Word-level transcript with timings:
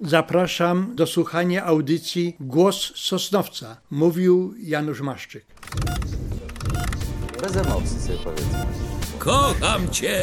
Zapraszam 0.00 0.94
do 0.94 1.06
słuchania 1.06 1.64
audycji 1.64 2.36
Głos 2.40 2.92
Sosnowca. 2.96 3.76
Mówił 3.90 4.54
Janusz 4.58 5.00
Maszczyk. 5.00 5.46
Bez 7.40 7.56
emocji 7.56 8.00
sobie 8.00 8.18
powiedzmy. 8.24 8.66
Kocham 9.18 9.90
cię, 9.90 10.18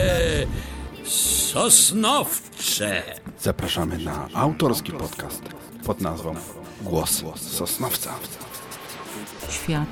Sosnowcze. 1.54 3.04
Zapraszamy 3.40 3.98
na 3.98 4.28
autorski 4.34 4.92
podcast 4.92 5.44
pod 5.86 6.02
nazwą 6.02 6.36
Głos 6.82 7.24
Sosnowca. 7.36 8.14
Świat 9.50 9.90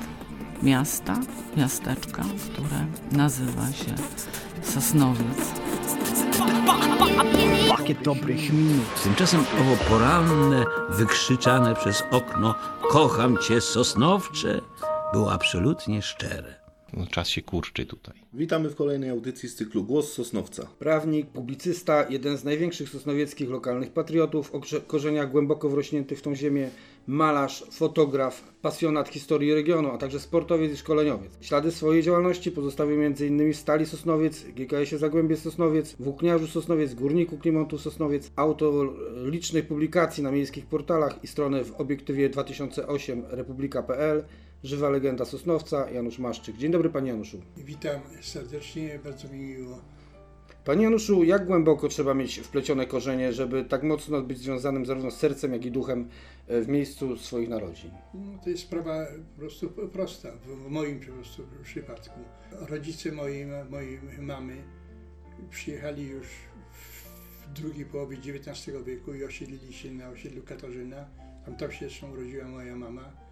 miasta, 0.62 1.20
miasteczka, 1.56 2.24
które 2.52 2.86
nazywa 3.12 3.72
się 3.72 3.94
Sosnowiec. 4.62 5.63
Pakiet 7.68 8.02
dobrych 8.02 8.52
minut. 8.52 9.02
Tymczasem 9.02 9.44
owo 9.60 9.76
poranne, 9.88 10.64
wykrzyczane 10.88 11.74
przez 11.74 12.02
okno 12.10 12.54
Kocham 12.90 13.38
cię, 13.38 13.60
Sosnowcze 13.60 14.60
było 15.12 15.32
absolutnie 15.32 16.02
szczere. 16.02 16.63
No, 16.96 17.06
czas 17.06 17.28
się 17.28 17.42
kurczy 17.42 17.86
tutaj. 17.86 18.14
Witamy 18.32 18.70
w 18.70 18.74
kolejnej 18.74 19.10
audycji 19.10 19.48
z 19.48 19.54
cyklu 19.54 19.84
Głos 19.84 20.12
Sosnowca. 20.12 20.66
Prawnik, 20.78 21.26
publicysta, 21.26 22.06
jeden 22.10 22.38
z 22.38 22.44
największych 22.44 22.88
sosnowieckich 22.88 23.50
lokalnych 23.50 23.92
patriotów, 23.92 24.54
o 24.54 24.60
korzeniach 24.86 25.30
głęboko 25.30 25.68
wrośniętych 25.68 26.18
w 26.18 26.22
tą 26.22 26.34
ziemię, 26.34 26.70
malarz, 27.06 27.64
fotograf, 27.70 28.52
pasjonat 28.62 29.08
historii 29.08 29.54
regionu, 29.54 29.90
a 29.90 29.98
także 29.98 30.20
sportowiec 30.20 30.72
i 30.72 30.76
szkoleniowiec. 30.76 31.32
Ślady 31.40 31.70
swojej 31.70 32.02
działalności 32.02 32.52
pozostawił 32.52 33.02
m.in. 33.02 33.52
w 33.52 33.56
Stali 33.56 33.86
Sosnowiec, 33.86 34.44
GKS-ie 34.44 34.98
Zagłębie 34.98 35.36
Sosnowiec, 35.36 35.96
Włókniarzu 36.00 36.46
Sosnowiec, 36.46 36.94
Górniku 36.94 37.38
Klimatu 37.38 37.78
Sosnowiec, 37.78 38.30
autor 38.36 38.92
licznych 39.24 39.66
publikacji 39.66 40.22
na 40.22 40.30
miejskich 40.30 40.66
portalach 40.66 41.24
i 41.24 41.26
strony 41.26 41.64
w 41.64 41.80
obiektywie 41.80 42.28
2008 42.28 43.22
republika.pl, 43.28 44.24
żywa 44.64 44.90
legenda 44.90 45.24
Sosnowca, 45.24 45.90
Janusz 45.90 46.18
Maszczyk. 46.18 46.56
Dzień 46.56 46.72
dobry 46.72 46.90
Panie 46.90 47.10
Januszu. 47.10 47.40
Witam 47.56 48.00
serdecznie, 48.20 48.98
bardzo 49.04 49.28
mi 49.28 49.38
miło. 49.38 49.80
Panie 50.64 50.82
Januszu, 50.84 51.24
jak 51.24 51.46
głęboko 51.46 51.88
trzeba 51.88 52.14
mieć 52.14 52.38
wplecione 52.38 52.86
korzenie, 52.86 53.32
żeby 53.32 53.64
tak 53.64 53.82
mocno 53.82 54.22
być 54.22 54.38
związanym 54.38 54.86
zarówno 54.86 55.10
z 55.10 55.16
sercem, 55.16 55.52
jak 55.52 55.64
i 55.64 55.70
duchem 55.70 56.08
e, 56.48 56.60
w 56.60 56.68
miejscu 56.68 57.16
swoich 57.16 57.48
narodzin? 57.48 57.90
No, 58.14 58.38
to 58.44 58.50
jest 58.50 58.62
sprawa 58.62 59.06
po 59.34 59.40
prostu 59.40 59.70
prosta, 59.70 60.32
w, 60.32 60.46
w 60.46 60.70
moim 60.70 61.00
po 61.00 61.12
prostu 61.12 61.42
przypadku. 61.62 62.20
Rodzice 62.52 63.12
mojej, 63.12 63.46
mojej 63.70 64.00
mamy 64.18 64.56
przyjechali 65.50 66.06
już 66.06 66.26
w 66.72 67.52
drugiej 67.52 67.86
połowie 67.86 68.16
XIX 68.16 68.76
wieku 68.84 69.14
i 69.14 69.24
osiedlili 69.24 69.72
się 69.72 69.90
na 69.90 70.08
osiedlu 70.08 70.42
Katarzyna. 70.42 71.06
Tam, 71.44 71.56
tam 71.56 71.72
się 71.72 71.78
zresztą 71.78 72.10
urodziła 72.10 72.48
moja 72.48 72.76
mama, 72.76 73.23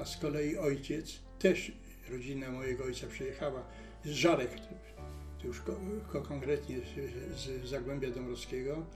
a 0.00 0.04
z 0.04 0.16
kolei 0.16 0.56
ojciec, 0.56 1.18
też 1.38 1.72
rodzina 2.10 2.50
mojego 2.50 2.84
ojca 2.84 3.06
przyjechała 3.06 3.62
z 4.04 4.08
Żarek, 4.08 4.50
to 5.40 5.46
już 5.46 5.60
ko, 5.60 5.80
ko, 6.12 6.22
konkretnie 6.22 6.76
z, 7.36 7.68
Zagłębia 7.68 8.10
Dąbrowskiego 8.10 8.86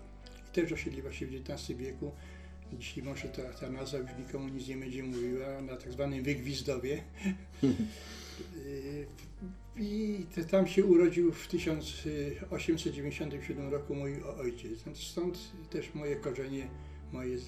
i 0.48 0.50
też 0.54 0.72
osiedliła 0.72 1.12
się 1.12 1.26
w 1.26 1.34
XIX 1.34 1.78
wieku. 1.78 2.12
Dzisiaj 2.72 3.04
może 3.04 3.28
ta, 3.28 3.42
ta 3.42 3.70
nazwa 3.70 3.98
już 3.98 4.10
nikomu 4.18 4.48
nic 4.48 4.68
nie 4.68 4.76
będzie 4.76 5.02
mówiła, 5.02 5.60
na 5.60 5.76
tak 5.76 5.92
zwanym 5.92 6.24
Wygwizdowie. 6.24 7.02
I 9.76 10.26
tam 10.50 10.66
się 10.66 10.84
urodził 10.84 11.32
w 11.32 11.48
1897 11.48 13.70
roku 13.70 13.94
mój 13.94 14.22
ojciec. 14.22 14.84
Stąd 14.94 15.38
też 15.70 15.94
moje 15.94 16.16
korzenie, 16.16 16.68
moje 17.12 17.38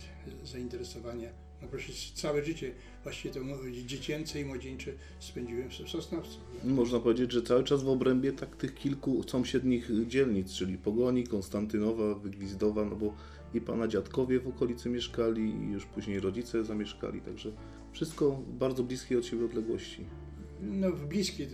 zainteresowania. 0.44 1.45
No 1.66 1.70
proszę, 1.70 1.92
całe 2.14 2.44
życie 2.44 2.72
właściwie 3.02 3.34
to 3.34 3.40
dziecięce 3.86 4.40
i 4.40 4.44
młodzieńcze 4.44 4.92
spędziłem 5.20 5.70
w 5.70 5.74
Sosnowcu. 5.74 6.38
Można 6.64 7.00
powiedzieć, 7.00 7.32
że 7.32 7.42
cały 7.42 7.64
czas 7.64 7.82
w 7.82 7.88
obrębie 7.88 8.32
tak 8.32 8.56
tych 8.56 8.74
kilku 8.74 9.22
sąsiednich 9.28 9.90
dzielnic, 10.06 10.52
czyli 10.52 10.78
Pogoni, 10.78 11.24
Konstantynowa, 11.26 12.14
Wygwizdowa, 12.14 12.84
no 12.84 12.96
bo 12.96 13.14
i 13.54 13.60
pana 13.60 13.88
dziadkowie 13.88 14.40
w 14.40 14.48
okolicy 14.48 14.88
mieszkali 14.88 15.42
i 15.42 15.72
już 15.72 15.86
później 15.86 16.20
rodzice 16.20 16.64
zamieszkali, 16.64 17.20
także 17.20 17.52
wszystko 17.92 18.30
w 18.30 18.52
bardzo 18.52 18.82
bliskiej 18.82 19.18
od 19.18 19.26
siebie 19.26 19.44
odległości. 19.44 20.04
No, 20.60 20.90
w 20.90 21.06
bliskiej 21.06 21.48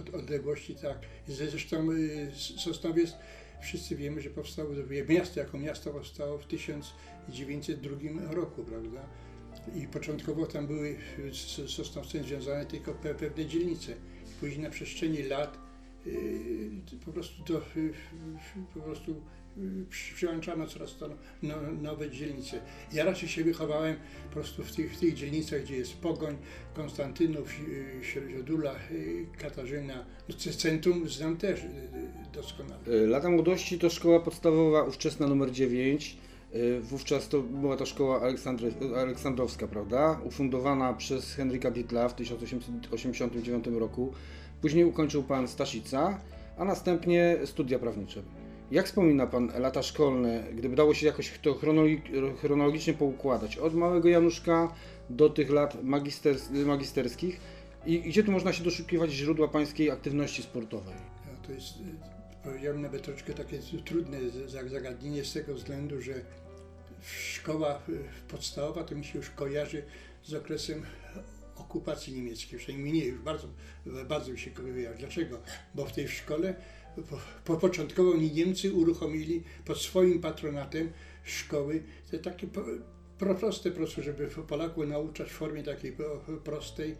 od- 0.00 0.14
odległości, 0.14 0.74
tak. 0.74 0.98
Zresztą 1.28 1.90
y, 1.92 2.30
Sosnowiec, 2.56 3.12
wszyscy 3.62 3.96
wiemy, 3.96 4.20
że 4.20 4.30
powstało, 4.30 4.70
miasto 5.08 5.40
jako 5.40 5.58
miasto 5.58 5.90
powstało 5.90 6.38
w 6.38 6.46
1902 6.46 8.34
roku, 8.34 8.64
prawda? 8.64 9.00
I 9.74 9.86
początkowo 9.86 10.46
tam 10.46 10.66
były 10.66 10.96
z 11.32 11.70
Sosnowcem 11.70 12.24
związane 12.24 12.66
tylko 12.66 12.92
pe- 12.92 13.14
pewne 13.14 13.46
dzielnice. 13.46 13.92
Później 14.40 14.58
na 14.60 14.70
przestrzeni 14.70 15.22
lat 15.22 15.58
y, 16.06 16.70
po 17.04 17.12
prostu 17.12 17.42
to, 17.44 17.58
y, 17.76 17.92
po 18.74 18.80
prostu 18.80 19.10
y, 19.58 19.84
przy- 19.90 20.14
przyłączano 20.14 20.66
coraz 20.66 20.96
to 20.96 21.08
no, 21.42 21.54
nowe 21.82 22.10
dzielnice. 22.10 22.60
Ja 22.92 23.04
raczej 23.04 23.28
się 23.28 23.44
wychowałem 23.44 23.96
po 24.28 24.32
prostu 24.34 24.64
w 24.64 24.72
tych, 24.72 24.94
w 24.96 25.00
tych 25.00 25.14
dzielnicach, 25.14 25.62
gdzie 25.62 25.76
jest 25.76 25.94
Pogoń, 25.96 26.36
Konstantynów, 26.74 27.52
y, 27.68 28.04
Środziodula, 28.04 28.74
y, 28.90 29.26
Katarzyna. 29.38 30.06
No, 30.28 30.34
ce- 30.34 30.52
centrum 30.56 31.08
znam 31.08 31.36
też 31.36 31.60
y, 31.60 31.68
doskonale. 32.34 33.06
Lata 33.06 33.30
młodości 33.30 33.78
to 33.78 33.90
szkoła 33.90 34.20
podstawowa 34.20 34.82
ówczesna 34.84 35.26
numer 35.26 35.50
9. 35.52 36.16
E, 36.52 36.80
Wówczas 36.80 37.28
to 37.28 37.40
była 37.40 37.76
to 37.76 37.86
szkoła 37.86 38.20
aleksandrowska, 38.96 39.68
prawda? 39.68 40.20
Ufundowana 40.24 40.94
przez 40.94 41.34
Henryka 41.34 41.70
Dietla 41.70 42.08
w 42.08 42.14
1889 42.14 43.66
roku. 43.66 44.12
Później 44.60 44.84
ukończył 44.84 45.22
pan 45.22 45.48
Staszica, 45.48 46.20
a 46.58 46.64
następnie 46.64 47.36
studia 47.44 47.78
prawnicze. 47.78 48.22
Jak 48.70 48.86
wspomina 48.86 49.26
pan 49.26 49.52
lata 49.58 49.82
szkolne, 49.82 50.44
gdyby 50.54 50.76
dało 50.76 50.94
się 50.94 51.06
jakoś 51.06 51.38
to 51.42 51.58
chronologicznie 52.40 52.94
poukładać, 52.94 53.58
od 53.58 53.74
małego 53.74 54.08
Januszka 54.08 54.74
do 55.10 55.30
tych 55.30 55.50
lat 55.50 55.84
magisters- 55.84 56.66
magisterskich 56.66 57.40
i 57.86 58.00
gdzie 58.00 58.22
tu 58.24 58.32
można 58.32 58.52
się 58.52 58.64
doszukiwać 58.64 59.10
źródła 59.10 59.48
pańskiej 59.48 59.90
aktywności 59.90 60.42
sportowej? 60.42 60.94
No, 61.26 61.46
to 61.46 61.52
jest, 61.52 61.76
y, 61.76 62.15
powiedziałbym 62.46 62.82
nawet 62.82 63.02
troszkę 63.02 63.34
takie 63.34 63.58
trudne 63.84 64.18
zagadnienie 64.66 65.24
z 65.24 65.32
tego 65.32 65.54
względu, 65.54 66.02
że 66.02 66.14
szkoła 67.02 67.82
podstawowa 68.28 68.84
to 68.84 68.94
mi 68.94 69.04
się 69.04 69.18
już 69.18 69.30
kojarzy 69.30 69.82
z 70.24 70.34
okresem 70.34 70.82
okupacji 71.56 72.14
niemieckiej, 72.14 72.58
przynajmniej 72.58 72.92
mnie 72.92 73.04
już 73.04 73.20
bardzo, 73.20 73.48
bardzo 74.08 74.32
mi 74.32 74.38
się 74.38 74.50
kojarzy. 74.50 74.98
Dlaczego? 74.98 75.40
Bo 75.74 75.86
w 75.86 75.92
tej 75.92 76.08
szkole 76.08 76.54
po, 77.10 77.18
po 77.44 77.56
początkowo 77.56 78.16
Niemcy 78.16 78.72
uruchomili 78.72 79.42
pod 79.64 79.78
swoim 79.78 80.20
patronatem 80.20 80.92
szkoły 81.24 81.82
te 82.10 82.18
takie 82.18 82.46
proste 83.18 83.70
po 83.70 83.76
prostu, 83.76 84.02
żeby 84.02 84.28
Polaków 84.48 84.88
nauczać 84.88 85.28
w 85.28 85.32
formie 85.32 85.62
takiej 85.62 85.96
prostej 86.44 86.94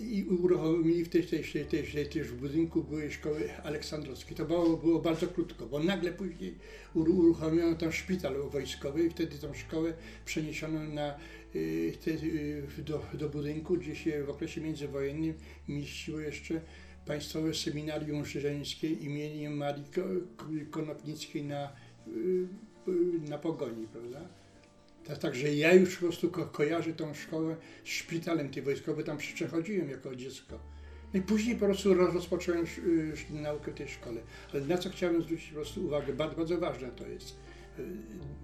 i 0.00 0.24
uruchomili 0.24 1.04
w 1.04 1.08
tej, 1.08 1.22
tej, 1.26 1.44
tej, 1.44 1.64
tej, 1.66 2.08
tej 2.08 2.22
w 2.22 2.34
budynku 2.34 2.84
były 2.84 3.10
szkoły 3.10 3.50
aleksandrowskie. 3.64 4.34
To 4.34 4.44
było, 4.44 4.76
było 4.76 5.00
bardzo 5.00 5.26
krótko, 5.26 5.66
bo 5.66 5.78
nagle 5.78 6.12
później 6.12 6.54
uru- 6.94 7.18
uruchomiono 7.18 7.76
tam 7.76 7.92
szpital 7.92 8.34
wojskowy 8.50 9.04
i 9.06 9.10
wtedy 9.10 9.38
tą 9.38 9.54
szkołę 9.54 9.92
przeniesiono 10.24 10.84
na, 10.84 11.14
y, 11.54 11.92
y, 12.06 12.82
do, 12.82 13.02
do 13.14 13.28
budynku, 13.28 13.76
gdzie 13.76 13.96
się 13.96 14.24
w 14.24 14.30
okresie 14.30 14.60
międzywojennym 14.60 15.34
mieściło 15.68 16.20
jeszcze 16.20 16.60
Państwowe 17.06 17.54
Seminarium 17.54 18.24
Żeńskie 18.24 18.88
imieniem 18.88 19.56
Marii 19.56 19.84
Ko- 19.84 20.46
Konopnickiej 20.70 21.44
na, 21.44 21.72
y, 22.08 22.48
na 23.28 23.38
Pogoni, 23.38 23.86
prawda? 23.92 24.39
Tak, 25.04 25.18
także 25.18 25.54
ja 25.54 25.74
już 25.74 25.94
po 25.96 26.00
prostu 26.00 26.30
ko 26.30 26.46
kojarzę 26.46 26.92
tą 26.92 27.14
szkołę 27.14 27.56
z 27.84 27.88
szpitalem 27.88 28.50
tej 28.50 28.62
wojskowej, 28.62 29.04
tam 29.04 29.18
przechodziłem 29.18 29.90
jako 29.90 30.16
dziecko. 30.16 30.58
No 31.14 31.20
i 31.20 31.22
później 31.22 31.56
po 31.56 31.64
prostu 31.66 31.94
roz- 31.94 32.14
rozpocząłem 32.14 32.66
naukę 33.30 33.70
w 33.72 33.74
tej 33.74 33.88
szkole. 33.88 34.20
Ale 34.52 34.62
na 34.62 34.78
co 34.78 34.90
chciałem 34.90 35.22
zwrócić 35.22 35.48
po 35.48 35.54
prostu 35.54 35.86
uwagę, 35.86 36.12
bardzo, 36.12 36.36
bardzo 36.36 36.58
ważne 36.58 36.88
to 36.88 37.08
jest. 37.08 37.36
Y, 37.78 37.82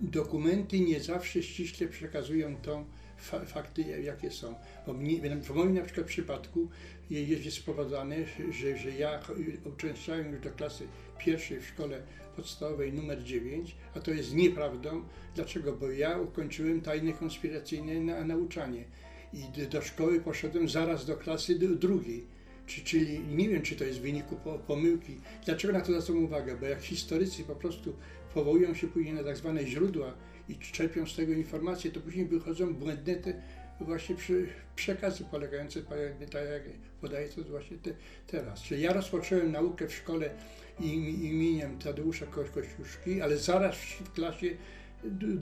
Dokumenty 0.00 0.80
nie 0.80 1.00
zawsze 1.00 1.42
ściśle 1.42 1.88
przekazują 1.88 2.56
tą 2.56 2.84
fa 3.16 3.44
fakty, 3.44 3.82
jakie 3.82 4.30
są. 4.30 4.54
Bo 4.86 4.92
mnie, 4.92 5.20
w 5.42 5.50
moim 5.50 5.74
na 5.74 5.82
przykład 5.82 6.06
przypadku 6.06 6.68
je- 7.10 7.24
jest, 7.24 7.56
spowodowane, 7.56 8.16
że, 8.50 8.76
że 8.78 8.90
ja 8.90 9.20
uczęszczałem 9.64 10.32
już 10.32 10.40
do 10.40 10.50
klasy 10.50 10.86
pierwszej 11.18 11.60
w 11.60 11.66
szkole 11.66 12.02
podstawowej 12.36 12.92
numer 12.92 13.24
9, 13.24 13.76
a 13.94 14.00
to 14.00 14.10
jest 14.10 14.34
nieprawdą. 14.34 15.02
Dlaczego? 15.34 15.72
Bo 15.72 15.90
ja 15.90 16.18
ukończyłem 16.18 16.80
tajne 16.80 17.12
konspiracyjne 17.12 18.00
na, 18.00 18.24
nauczanie 18.24 18.84
i 19.32 19.66
do, 19.70 19.82
szkoły 19.82 20.20
poszedłem 20.20 20.68
zaraz 20.68 21.06
do 21.06 21.16
klasy 21.16 21.58
drugiej. 21.58 22.26
Czy, 22.66 22.80
czyli 22.80 23.20
nie 23.20 23.48
wiem, 23.48 23.62
czy 23.62 23.76
to 23.76 23.84
jest 23.84 23.98
w 23.98 24.02
wyniku 24.02 24.36
po, 24.36 24.58
pomyłki. 24.58 25.20
Dlaczego 25.44 25.72
na 25.72 25.80
to 25.80 25.86
zwracam 25.86 26.24
uwagę? 26.24 26.56
Bo 26.60 26.66
jak 26.66 26.80
historycy 26.82 27.44
po 27.44 27.56
prostu 27.56 27.96
powołują 28.34 28.74
się 28.74 28.88
później 28.88 29.14
na 29.14 29.24
tak 29.24 29.36
zwane 29.36 29.66
źródła 29.66 30.14
i 30.48 30.56
czerpią 30.56 31.06
z 31.06 31.16
tego 31.16 31.32
informacje, 31.32 31.90
to 31.90 32.00
później 32.00 32.26
wychodzą 32.26 32.74
błędne 32.74 33.14
te 33.14 33.42
właśnie 33.80 34.16
przekazy 34.76 35.24
polegające, 35.24 35.82
tak 35.82 36.44
jak 36.52 36.62
podaję 37.00 37.28
to 37.28 37.42
właśnie 37.42 37.76
te, 37.76 37.90
teraz. 38.26 38.62
Czyli 38.62 38.82
ja 38.82 38.92
rozpocząłem 38.92 39.52
naukę 39.52 39.88
w 39.88 39.94
szkole 39.94 40.30
im, 40.80 41.08
imieniem 41.08 41.78
Tadeusza 41.78 42.26
Ko 42.26 42.44
Kościuszki, 42.44 43.20
ale 43.20 43.36
zaraz 43.38 43.76
w 43.76 44.12
klasie 44.12 44.56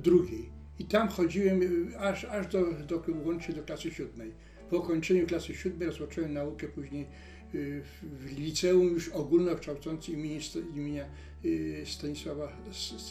drugiej. 0.03 0.49
I 0.79 0.85
tam 0.85 1.09
chodziłem 1.09 1.63
y, 1.63 1.99
aż, 1.99 2.25
aż 2.25 2.47
do, 2.47 2.73
do, 2.73 3.03
łącznie 3.25 3.55
do 3.55 3.63
klasy 3.63 3.91
siódmej. 3.91 4.33
Po 4.71 4.79
ukończeniu 4.79 5.27
klasy 5.27 5.55
siódmej 5.55 5.89
rozpocząłem 5.89 6.33
naukę 6.33 6.69
później 6.69 7.07
y, 7.55 7.83
w 8.03 8.39
liceum 8.39 8.89
już 8.89 9.09
ogólnokształcący 9.09 10.13
imienia 10.75 11.05
y, 11.45 11.83
Stanisława 11.87 12.57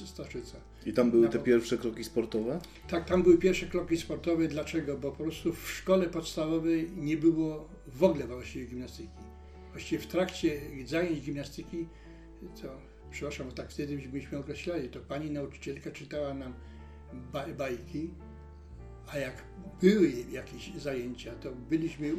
Staszyca. 0.05 0.72
I 0.85 0.93
tam 0.93 1.11
były 1.11 1.29
te 1.29 1.39
pierwsze 1.39 1.77
kroki 1.77 2.03
sportowe? 2.03 2.59
Tak, 2.87 3.05
tam 3.05 3.23
były 3.23 3.37
pierwsze 3.37 3.65
kroki 3.65 3.97
sportowe. 3.97 4.47
Dlaczego? 4.47 4.97
Bo 4.97 5.11
po 5.11 5.23
prostu 5.23 5.53
w 5.53 5.71
szkole 5.71 6.07
podstawowej 6.07 6.91
nie 6.95 7.17
było 7.17 7.69
w 7.87 8.03
ogóle 8.03 8.27
właściwie 8.27 8.65
gimnastyki. 8.65 9.09
Właściwie 9.71 10.01
w 10.01 10.07
trakcie 10.07 10.61
zajęć 10.85 11.21
gimnastyki, 11.21 11.87
to 12.61 12.67
przepraszam, 13.11 13.47
bo 13.47 13.53
tak 13.53 13.71
wtedy 13.71 13.97
byśmy 13.97 14.37
określali, 14.37 14.89
to 14.89 14.99
pani 14.99 15.31
nauczycielka 15.31 15.91
czytała 15.91 16.33
nam 16.33 16.53
bajki, 17.57 18.09
a 19.07 19.17
jak 19.17 19.43
były 19.81 20.11
jakieś 20.31 20.73
zajęcia, 20.77 21.35
to 21.35 21.51
byliśmy 21.51 22.13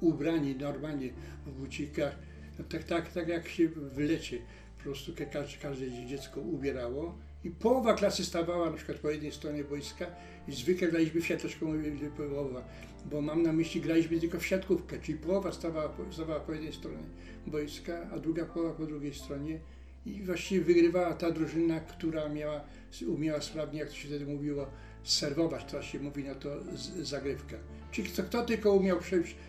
ubrani 0.00 0.56
normalnie 0.56 1.10
w 1.46 1.50
bucikach, 1.50 2.18
no 2.58 2.64
tak, 2.64 2.84
tak, 2.84 3.12
tak 3.12 3.28
jak 3.28 3.48
się 3.48 3.68
w 3.68 3.98
lecie 3.98 4.38
po 4.78 4.82
prostu 4.82 5.12
każde, 5.32 5.58
każde 5.62 6.06
dziecko 6.06 6.40
ubierało 6.40 7.18
i 7.48 7.50
połowa 7.50 7.94
klasy 7.94 8.24
stawała 8.24 8.70
na 8.70 8.76
przykład 8.76 8.98
po 8.98 9.10
jednej 9.10 9.32
stronie 9.32 9.64
boiska 9.64 10.06
i 10.48 10.52
zwykle 10.52 10.88
graliśmy 10.88 11.20
w 11.20 11.26
siateczką 11.26 11.66
połowa, 12.16 12.64
bo 13.10 13.20
mam 13.20 13.42
na 13.42 13.52
myśli 13.52 13.80
graliśmy 13.80 14.20
tylko 14.20 14.40
w 14.40 14.46
siatkówkę, 14.46 14.98
czyli 14.98 15.18
połowa 15.18 15.52
stawała, 15.52 15.96
stawała 16.10 16.40
po 16.40 16.52
jednej 16.52 16.72
stronie 16.72 16.98
boiska, 17.46 18.10
a 18.12 18.18
druga 18.18 18.44
połowa 18.44 18.74
po 18.74 18.86
drugiej 18.86 19.14
stronie 19.14 19.60
i 20.06 20.22
właściwie 20.22 20.64
wygrywała 20.64 21.14
ta 21.14 21.30
drużyna, 21.30 21.80
która 21.80 22.28
miała, 22.28 22.60
umiała 23.06 23.40
sprawnie, 23.40 23.80
jak 23.80 23.88
to 23.88 23.94
się 23.94 24.08
wtedy 24.08 24.26
mówiło, 24.26 24.66
serwować, 25.02 25.64
teraz 25.64 25.84
się 25.84 26.00
mówi 26.00 26.24
na 26.24 26.34
to 26.34 26.48
zagrywka. 27.02 27.56
Czyli 27.90 28.08
kto, 28.08 28.22
kto 28.22 28.44
tylko 28.44 28.72
umiał 28.72 28.98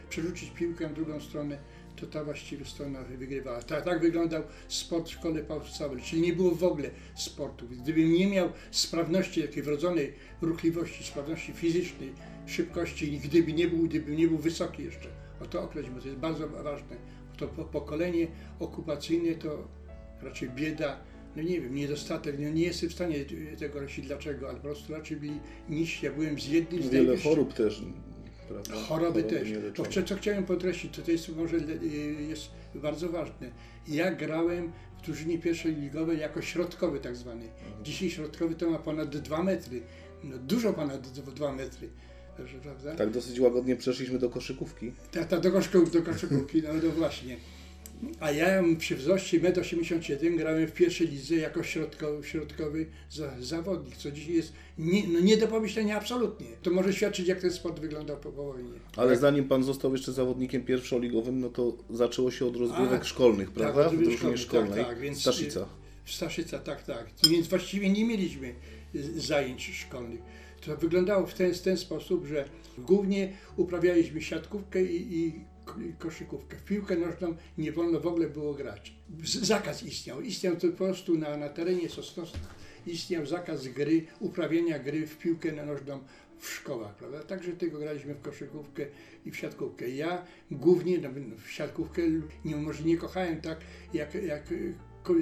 przerzucić 0.10 0.50
piłkę 0.50 0.88
na 0.88 0.94
drugą 0.94 1.20
stronę, 1.20 1.58
to 2.00 2.08
ta 2.08 2.24
właściwie 2.24 2.66
strona 2.66 3.04
wygrywała. 3.04 3.62
Tak, 3.62 3.86
tak 3.86 4.02
wyglądał 4.02 4.44
sport 4.68 5.08
w 5.08 5.12
szkole 5.12 5.44
podstawowej, 5.44 6.04
czyli 6.04 6.22
nie 6.22 6.34
było 6.34 6.52
w 6.52 6.64
ogóle 6.64 6.90
sportu. 7.16 7.68
Gdybym 7.68 8.14
nie 8.14 8.28
miał 8.28 8.50
sprawności, 8.72 9.42
takiej 9.42 9.64
wrodzonej 9.64 10.14
ruchliwości, 10.42 11.04
sprawności 11.04 11.54
fizycznej, 11.54 12.14
szybkości, 12.46 13.20
gdyby 13.20 13.54
nie 13.54 13.68
był, 13.68 13.84
gdyby 13.84 14.16
nie 14.16 14.28
był 14.28 14.38
wysoki 14.38 14.84
jeszcze, 14.84 15.08
o 15.42 15.46
to 15.46 15.64
określić, 15.64 15.96
bo 15.96 16.02
to 16.02 16.08
jest 16.08 16.20
bardzo 16.20 16.48
ważne. 16.48 16.96
To 17.38 17.48
pokolenie 17.48 18.28
okupacyjne 18.60 19.36
to 19.36 19.68
raczej 20.22 20.50
bieda, 20.50 21.00
no 21.36 21.42
nie 21.42 21.62
wiem, 21.62 21.76
niedostatek, 21.76 22.36
no 22.40 22.50
nie 22.50 22.64
jestem 22.64 22.90
w 22.90 22.94
stanie 22.94 23.16
tego 23.60 23.80
określić 23.80 24.08
dlaczego, 24.08 24.50
ale 24.50 24.58
po 24.58 24.64
prostu 24.64 24.94
raczej 24.94 25.18
byli 25.18 25.40
niżsi. 25.70 26.06
Ja 26.06 26.12
byłem 26.12 26.40
z 26.40 26.48
jednym 26.48 26.84
z 26.84 26.90
Wiele 26.90 27.18
chorób 27.18 27.54
też 27.54 27.82
Prawda? 28.50 28.76
Choroby, 28.76 29.24
też. 29.24 29.50
To, 29.76 30.04
co 30.04 30.16
chciałem 30.16 30.46
podkreślić, 30.46 30.96
to, 30.96 31.02
to 31.02 31.12
jest 31.12 31.30
może 31.30 31.58
jest 32.30 32.50
bardzo 32.76 33.10
ważne. 33.10 33.52
Ja 33.88 34.12
grałem 34.12 34.72
w 35.02 35.06
drużynie 35.06 35.40
pierwszej 35.40 35.76
ligowej 35.76 36.20
jako 36.20 36.42
środkowy 36.42 37.00
tak 37.00 37.16
zwany. 37.16 37.46
Mhm. 37.46 37.86
Dzisiaj 37.86 38.10
środkowy 38.10 38.56
to 38.56 38.70
ma 38.70 38.80
ponad 38.80 39.18
2 39.18 39.44
metry. 39.44 39.82
No, 40.24 40.38
dużo 40.38 40.74
ponad 40.74 41.10
2 41.12 41.52
metry. 41.52 41.90
Prawda? 42.64 42.96
Tak 42.96 43.10
dosyć 43.10 43.40
łagodnie 43.40 43.76
przeszliśmy 43.76 44.20
do 44.20 44.30
koszykówki. 44.30 44.92
Tak, 45.12 45.28
ta, 45.28 45.40
do, 45.40 45.52
koszykówki, 45.52 45.98
do 45.98 46.04
koszykówki, 46.04 46.62
no, 46.62 46.70
no 46.84 46.90
właśnie. 46.90 47.38
A 48.20 48.32
ja 48.32 48.64
przy 48.80 48.96
wzroście 48.96 49.40
1,81 49.40 50.28
m 50.28 50.38
grałem 50.38 50.68
w 50.68 50.72
pierwszej 50.72 51.08
lidze 51.08 51.36
jako 51.36 51.64
środkowy, 51.64 52.28
środkowy 52.28 52.86
zawodnik, 53.40 53.98
co 53.98 54.12
dzisiaj 54.12 54.34
jest 54.34 54.54
nie, 54.78 55.08
no 55.08 55.20
nie 55.20 55.38
do 55.38 55.48
pomyślenia 55.48 55.98
absolutnie. 55.98 56.48
To 56.64 56.72
może 56.72 56.94
świadczyć, 56.94 57.28
jak 57.28 57.42
ten 57.42 57.52
sport 57.52 57.80
wyglądał 57.80 58.18
po, 58.18 58.32
po 58.32 58.44
wojnie. 58.44 58.80
Ale 58.98 59.10
tak? 59.10 59.20
zanim 59.20 59.48
pan 59.48 59.64
został 59.64 59.92
jeszcze 59.92 60.12
zawodnikiem 60.12 60.64
pierwszoligowym, 60.64 61.40
no 61.40 61.50
to 61.50 61.78
zaczęło 61.90 62.32
się 62.32 62.46
od 62.46 62.56
rozgrywek 62.56 63.02
A, 63.02 63.06
szkolnych, 63.06 63.48
tak, 63.48 63.56
prawda? 63.56 63.90
Tak, 63.90 64.00
w 64.00 64.04
drużynie 64.04 64.38
szkolnej. 64.38 64.80
Tak, 64.80 64.88
tak, 64.88 65.00
więc 65.00 65.22
Staszica. 65.22 65.66
W 66.06 66.12
Staszica, 66.12 66.60
tak, 66.60 66.84
tak. 66.84 67.08
Więc 67.30 67.48
właściwie 67.48 67.90
nie 67.90 68.06
mieliśmy 68.06 68.54
zajęć 69.18 69.72
szkolnych. 69.74 70.20
To 70.66 70.78
wyglądało 70.78 71.28
w 71.28 71.34
ten, 71.34 71.54
ten 71.54 71.78
sposób, 71.78 72.26
że 72.26 72.46
głównie 72.78 73.34
uprawialiśmy 73.58 74.22
siatkówkę 74.22 74.84
i, 74.84 75.18
i 75.18 75.34
koszykówkę. 76.00 76.58
W 76.58 76.64
piłkę 76.64 76.96
nożną 76.96 77.36
nie 77.58 77.72
wolno 77.72 78.00
w 78.00 78.08
ogóle 78.08 78.30
było 78.30 78.54
grać. 78.54 78.94
Zakaz 79.24 79.84
istniał. 79.84 80.22
Istniał 80.22 80.56
to 80.56 80.68
po 80.68 80.78
prostu 80.78 81.18
na, 81.18 81.38
na 81.38 81.50
terenie 81.50 81.90
Sosnowska. 81.90 82.48
Istniał 82.88 83.26
zakaz 83.26 83.68
gry, 83.68 84.06
uprawiania 84.20 84.80
gry 84.80 85.08
w 85.08 85.18
piłkę 85.18 85.52
nożną 85.52 86.00
w 86.40 86.50
szkołach, 86.50 86.96
prawda? 86.96 87.24
Także 87.24 87.52
tego 87.52 87.80
graliśmy 87.80 88.14
w 88.14 88.22
koszykówkę 88.22 88.86
i 89.26 89.32
w 89.32 89.38
siatkówkę. 89.38 89.90
Ja 89.90 90.26
głównie 90.52 90.98
no, 90.98 91.10
w 91.38 91.52
siatkówkę 91.52 92.02
nie, 92.46 92.56
może 92.56 92.84
nie 92.84 92.98
kochałem 92.98 93.42
tak 93.42 93.60
jak, 93.94 94.14
jak, 94.14 94.54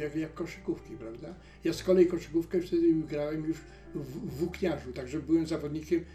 jak, 0.02 0.16
jak 0.16 0.34
koszykówki, 0.34 0.96
prawda? 0.98 1.36
Ja 1.64 1.74
z 1.74 1.84
kolei 1.84 2.08
koszykówkę 2.08 2.62
wtedy 2.62 2.94
grałem 2.94 3.46
już 3.46 3.58
w, 3.96 4.38
włókniarzu, 4.38 4.94
także 4.94 5.20
byłem 5.20 5.48
zawodnikiem 5.48 6.06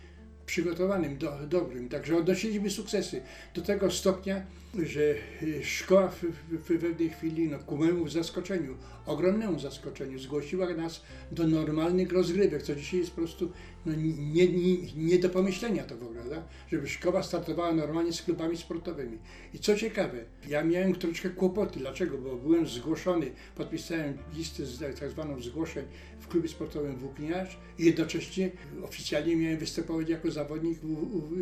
przygotowanym, 0.52 1.18
do, 1.18 1.38
dobrym. 1.46 1.88
Także 1.88 2.16
odnosiliśmy 2.16 2.70
sukcesy 2.70 3.22
do 3.54 3.62
tego 3.62 3.90
stopnia, 3.90 4.42
że 4.74 5.14
y, 5.42 5.64
szkoła 5.64 6.08
w, 6.08 6.24
w, 6.24 6.68
w 6.68 6.80
pewnej 6.80 7.10
chwili, 7.10 7.48
no, 7.48 7.58
ku 7.58 7.76
memu 7.76 8.08
zaskoczeniu, 8.08 8.76
ogromnemu 9.06 9.58
zaskoczeniu, 9.58 10.18
zgłosiła 10.18 10.74
nas 10.74 11.02
do 11.32 11.46
normalnych 11.46 12.12
rozgrywek, 12.12 12.62
co 12.62 12.74
dzisiaj 12.74 13.00
jest 13.00 13.10
po 13.10 13.16
prostu 13.16 13.52
no, 13.86 13.92
nie, 13.94 14.48
nie, 14.48 14.76
nie 14.96 15.18
do 15.18 15.28
pomyślenia 15.28 15.84
to 15.84 15.96
w 15.96 16.02
ogóle, 16.02 16.24
da? 16.24 16.42
żeby 16.72 16.88
szkoła 16.88 17.22
startowała 17.22 17.72
normalnie 17.72 18.12
z 18.12 18.22
klubami 18.22 18.56
sportowymi. 18.56 19.18
I 19.54 19.58
co 19.58 19.76
ciekawe, 19.76 20.24
ja 20.48 20.64
miałem 20.64 20.94
troszkę 20.94 21.30
kłopoty. 21.30 21.78
Dlaczego? 21.78 22.18
Bo 22.18 22.36
byłem 22.36 22.66
zgłoszony, 22.66 23.30
podpisałem 23.54 24.18
listę 24.34 24.66
z 24.66 24.98
tak 25.00 25.10
zwaną 25.10 25.40
zgłoszeń 25.40 25.84
w 26.20 26.28
klubie 26.28 26.48
sportowym 26.48 26.96
Włókniarz 26.96 27.58
i 27.78 27.84
jednocześnie 27.84 28.50
oficjalnie 28.82 29.36
miałem 29.36 29.58
występować 29.58 30.08
jako 30.08 30.30
zawodnik 30.30 30.78
w, 30.78 30.86
w, 30.86 31.34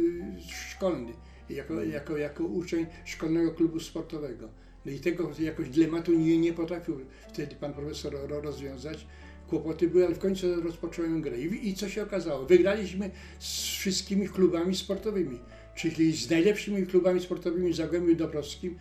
w, 0.47 0.55
szkolny, 0.71 1.13
jako, 1.51 1.85
jako, 1.85 2.17
jako 2.17 2.45
uczeń 2.45 2.87
szkolnego 3.05 3.51
klubu 3.51 3.81
sportowego. 3.81 4.49
No 4.85 4.93
i 4.93 4.99
tego 4.99 5.31
jakoś 5.39 5.69
dylematu 5.69 6.15
nie, 6.15 6.39
nie 6.39 6.53
potrafił 6.53 7.01
wtedy 7.29 7.57
pan 7.57 7.73
profesor 7.73 8.15
rozwiązać 8.29 9.07
kłopoty 9.51 9.89
były, 9.89 10.07
ale 10.07 10.15
w 10.15 10.19
końcu 10.19 10.61
rozpocząłem 10.61 11.23
grę. 11.23 11.41
I, 11.41 11.69
I, 11.69 11.75
co 11.75 11.89
się 11.89 12.03
okazało? 12.03 12.47
Wygraliśmy 12.47 13.11
z 13.39 13.63
wszystkimi 13.63 14.29
klubami 14.29 14.77
sportowymi, 14.77 15.39
czyli 15.77 16.17
z 16.17 16.31
najlepszymi 16.31 16.87
klubami 16.87 17.21
sportowymi 17.21 17.73
Zagłębiu 17.73 18.17
Dobrowskim, 18.17 18.79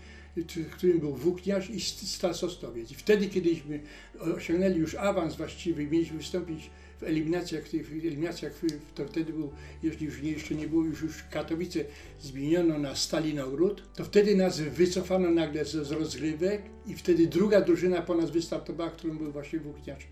którym 0.71 0.99
był 0.99 1.15
Włókniarz 1.15 1.69
i 1.69 1.81
Stal 1.81 2.33
Sosnowiec. 2.33 2.91
I 2.91 2.95
wtedy, 2.95 3.27
kiedyśmy 3.27 3.79
osiągnęli 4.19 4.77
już 4.77 4.95
awans 4.95 5.35
właściwy 5.35 5.87
mieliśmy 5.87 6.17
wystąpić 6.17 6.69
w 6.99 7.03
eliminacjach, 7.03 7.63
w 7.67 7.91
eliminacjach 7.91 8.53
to 8.95 9.05
wtedy 9.05 9.33
był, 9.33 9.51
jeśli 9.83 10.05
już 10.05 10.21
nie, 10.21 10.31
jeszcze 10.31 10.55
nie 10.55 10.67
było, 10.67 10.85
już, 10.85 11.01
już 11.01 11.23
Katowice 11.31 11.79
zmieniono 12.19 12.77
na 12.77 12.95
Stalinogród, 12.95 13.83
to 13.95 14.03
wtedy 14.03 14.35
nas 14.35 14.59
wycofano 14.59 15.31
nagle 15.31 15.65
z, 15.65 15.71
z 15.71 15.91
rozgrywek 15.91 16.61
i 16.85 16.95
wtedy 16.95 17.27
druga 17.27 17.61
drużyna 17.61 18.01
po 18.01 18.15
nas 18.15 18.31
wystartowała, 18.31 18.89
którą 18.89 19.17
był 19.17 19.31
właśnie 19.31 19.59
Włókniarz 19.59 20.07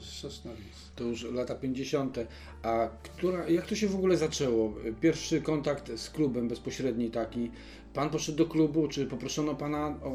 Sosnowiec. 0.00 0.92
To 0.96 1.04
już 1.04 1.22
lata 1.22 1.54
50. 1.54 2.18
A 2.62 2.88
która, 3.02 3.48
jak 3.48 3.66
to 3.66 3.74
się 3.74 3.88
w 3.88 3.94
ogóle 3.94 4.16
zaczęło? 4.16 4.74
Pierwszy 5.00 5.40
kontakt 5.40 5.98
z 5.98 6.10
klubem 6.10 6.48
bezpośredni 6.48 7.10
taki. 7.10 7.50
Pan 7.94 8.10
poszedł 8.10 8.38
do 8.38 8.46
klubu, 8.46 8.88
czy 8.88 9.06
poproszono 9.06 9.54
pana 9.54 9.86
o, 9.86 10.12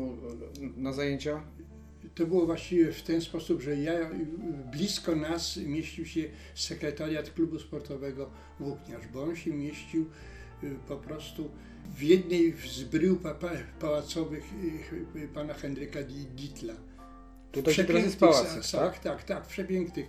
na 0.77 0.93
zajęcia? 0.93 1.43
To 2.15 2.25
było 2.25 2.45
właściwie 2.45 2.91
w 2.91 3.01
ten 3.01 3.21
sposób, 3.21 3.61
że 3.61 3.75
ja, 3.75 3.93
blisko 4.71 5.15
nas 5.15 5.57
mieścił 5.57 6.05
się 6.05 6.23
sekretariat 6.55 7.29
klubu 7.29 7.59
sportowego 7.59 8.29
Włókniarz, 8.59 9.07
bo 9.13 9.23
on 9.23 9.35
się 9.35 9.53
mieścił 9.53 10.05
y, 10.63 10.75
po 10.87 10.97
prostu 10.97 11.49
w 11.95 12.01
jednej 12.01 12.53
z 12.67 12.83
brył 12.83 13.19
pałacowych 13.79 14.43
y, 15.15 15.19
y, 15.19 15.27
pana 15.27 15.53
Henryka 15.53 15.99
Ditla 16.35 16.73
Tutaj 17.55 17.75
teraz 17.75 18.03
jest 18.03 18.19
pałac, 18.19 18.71
tak? 18.71 18.99
Tak, 18.99 19.23
tak, 19.23 19.47
przepięknych. 19.47 20.05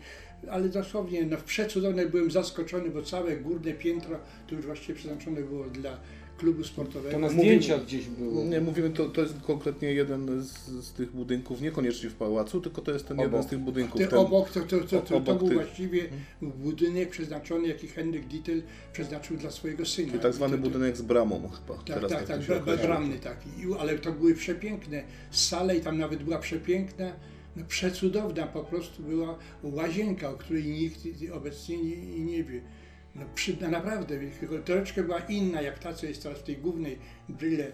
Ale 0.50 0.68
dosłownie, 0.68 1.26
no 1.26 1.36
przecudowne 1.36 2.06
byłem 2.06 2.30
zaskoczony, 2.30 2.90
bo 2.90 3.02
całe 3.02 3.36
górne 3.36 3.72
piętro 3.72 4.18
to 4.46 4.54
już 4.54 4.66
właściwie 4.66 4.94
przeznaczone 4.94 5.40
było 5.40 5.64
dla 5.64 6.00
klubu 6.36 6.64
sportowego. 6.64 7.10
To 7.14 7.18
na 7.18 7.26
Mówimy- 7.26 7.42
zdjęciach 7.42 7.84
gdzieś 7.84 8.06
było. 8.06 8.44
Nie, 8.44 8.60
mówimy, 8.60 8.90
to, 8.90 9.08
to 9.08 9.20
jest 9.20 9.34
konkretnie 9.46 9.92
jeden 9.92 10.42
z, 10.42 10.48
z 10.86 10.92
tych 10.92 11.12
budynków, 11.12 11.60
niekoniecznie 11.60 12.10
w 12.10 12.14
pałacu, 12.14 12.60
tylko 12.60 12.82
to 12.82 12.92
jest 12.92 13.08
ten 13.08 13.18
jeden 13.18 13.34
Obok. 13.34 13.46
z 13.46 13.50
tych 13.50 13.58
budynków. 13.58 14.00
Te 14.00 14.06
ten, 14.08 14.18
obok 14.18 14.50
to, 14.50 14.60
to, 14.60 14.66
to, 14.78 14.84
to, 14.86 15.00
to 15.00 15.16
obok 15.16 15.38
był 15.38 15.48
tych- 15.48 15.56
właściwie 15.56 16.02
budynek 16.42 17.08
przeznaczony, 17.10 17.68
jaki 17.68 17.88
Henryk 17.88 18.26
Dittel 18.26 18.62
przeznaczył 18.92 19.36
dla 19.36 19.50
swojego 19.50 19.86
syna. 19.86 20.08
czyli 20.08 20.20
tak 20.22 20.34
zwany 20.34 20.56
to- 20.56 20.62
to- 20.62 20.68
budynek 20.68 20.96
z 20.96 21.02
bramą 21.02 21.48
chyba. 21.48 21.74
Tak, 21.78 21.86
Teraz 21.86 22.12
tak, 22.12 22.26
tak, 22.26 22.40
okazuje. 22.40 22.76
bramny 22.86 23.18
taki. 23.18 23.48
I- 23.48 23.78
Ale 23.78 23.98
to 23.98 24.12
były 24.12 24.34
przepiękne 24.34 25.02
sale 25.30 25.76
i 25.76 25.80
tam 25.80 25.98
nawet 25.98 26.22
była 26.22 26.38
przepiękna, 26.38 27.12
no 27.56 27.64
przecudowna 27.68 28.46
po 28.46 28.64
prostu 28.64 29.02
była 29.02 29.38
łazienka, 29.62 30.30
o 30.30 30.34
której 30.34 30.64
nikt 30.64 30.98
obecnie 31.32 31.76
nie, 31.82 32.24
nie 32.24 32.44
wie. 32.44 32.60
No, 33.18 33.26
przy, 33.34 33.56
no 33.60 33.68
naprawdę, 33.68 34.18
tylko 34.40 34.58
troszeczkę 34.58 35.02
była 35.02 35.18
inna 35.18 35.62
jak 35.62 35.78
ta, 35.78 35.92
co 35.92 36.06
jest 36.06 36.22
teraz 36.22 36.38
w 36.38 36.42
tej 36.42 36.56
głównej 36.56 36.98
bryle 37.28 37.72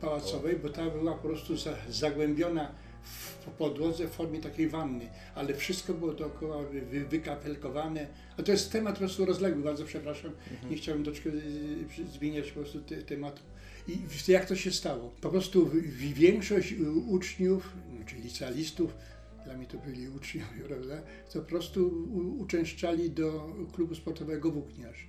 pałacowej, 0.00 0.56
bo 0.56 0.68
ta 0.68 0.90
była 0.90 1.14
po 1.14 1.28
prostu 1.28 1.56
za, 1.56 1.74
zagłębiona 1.88 2.74
w 3.02 3.46
podłodze 3.58 4.06
w 4.06 4.10
formie 4.10 4.40
takiej 4.40 4.68
wanny, 4.68 5.08
ale 5.34 5.54
wszystko 5.54 5.94
było 5.94 6.12
dookoła 6.12 6.62
wy, 6.62 6.80
wy, 6.80 7.04
wykapelkowane. 7.04 8.06
A 8.38 8.42
to 8.42 8.52
jest 8.52 8.72
temat 8.72 8.94
po 8.94 8.98
prostu 8.98 9.24
rozległy, 9.24 9.62
bardzo 9.62 9.84
przepraszam, 9.84 10.30
nie 10.70 10.76
chciałbym 10.76 11.04
troszkę 11.04 11.30
y, 11.30 11.32
y, 11.98 12.18
zmieniać 12.18 12.48
po 12.48 12.60
prostu 12.60 12.80
te, 12.80 12.96
tematu. 12.96 13.42
I 13.88 13.98
jak 14.28 14.46
to 14.46 14.56
się 14.56 14.70
stało? 14.70 15.12
Po 15.20 15.30
prostu 15.30 15.70
większość 16.14 16.72
y, 16.72 16.90
uczniów, 16.90 17.72
czyli 18.06 18.22
licealistów, 18.22 18.94
mnie 19.56 19.66
to 19.66 19.78
byli 19.78 20.08
uczniowie, 20.08 20.62
prawda, 20.68 21.02
to 21.32 21.40
po 21.40 21.46
prostu 21.46 22.08
uczęszczali 22.38 23.10
do 23.10 23.56
klubu 23.72 23.94
sportowego 23.94 24.50
Włókniarz. 24.50 25.06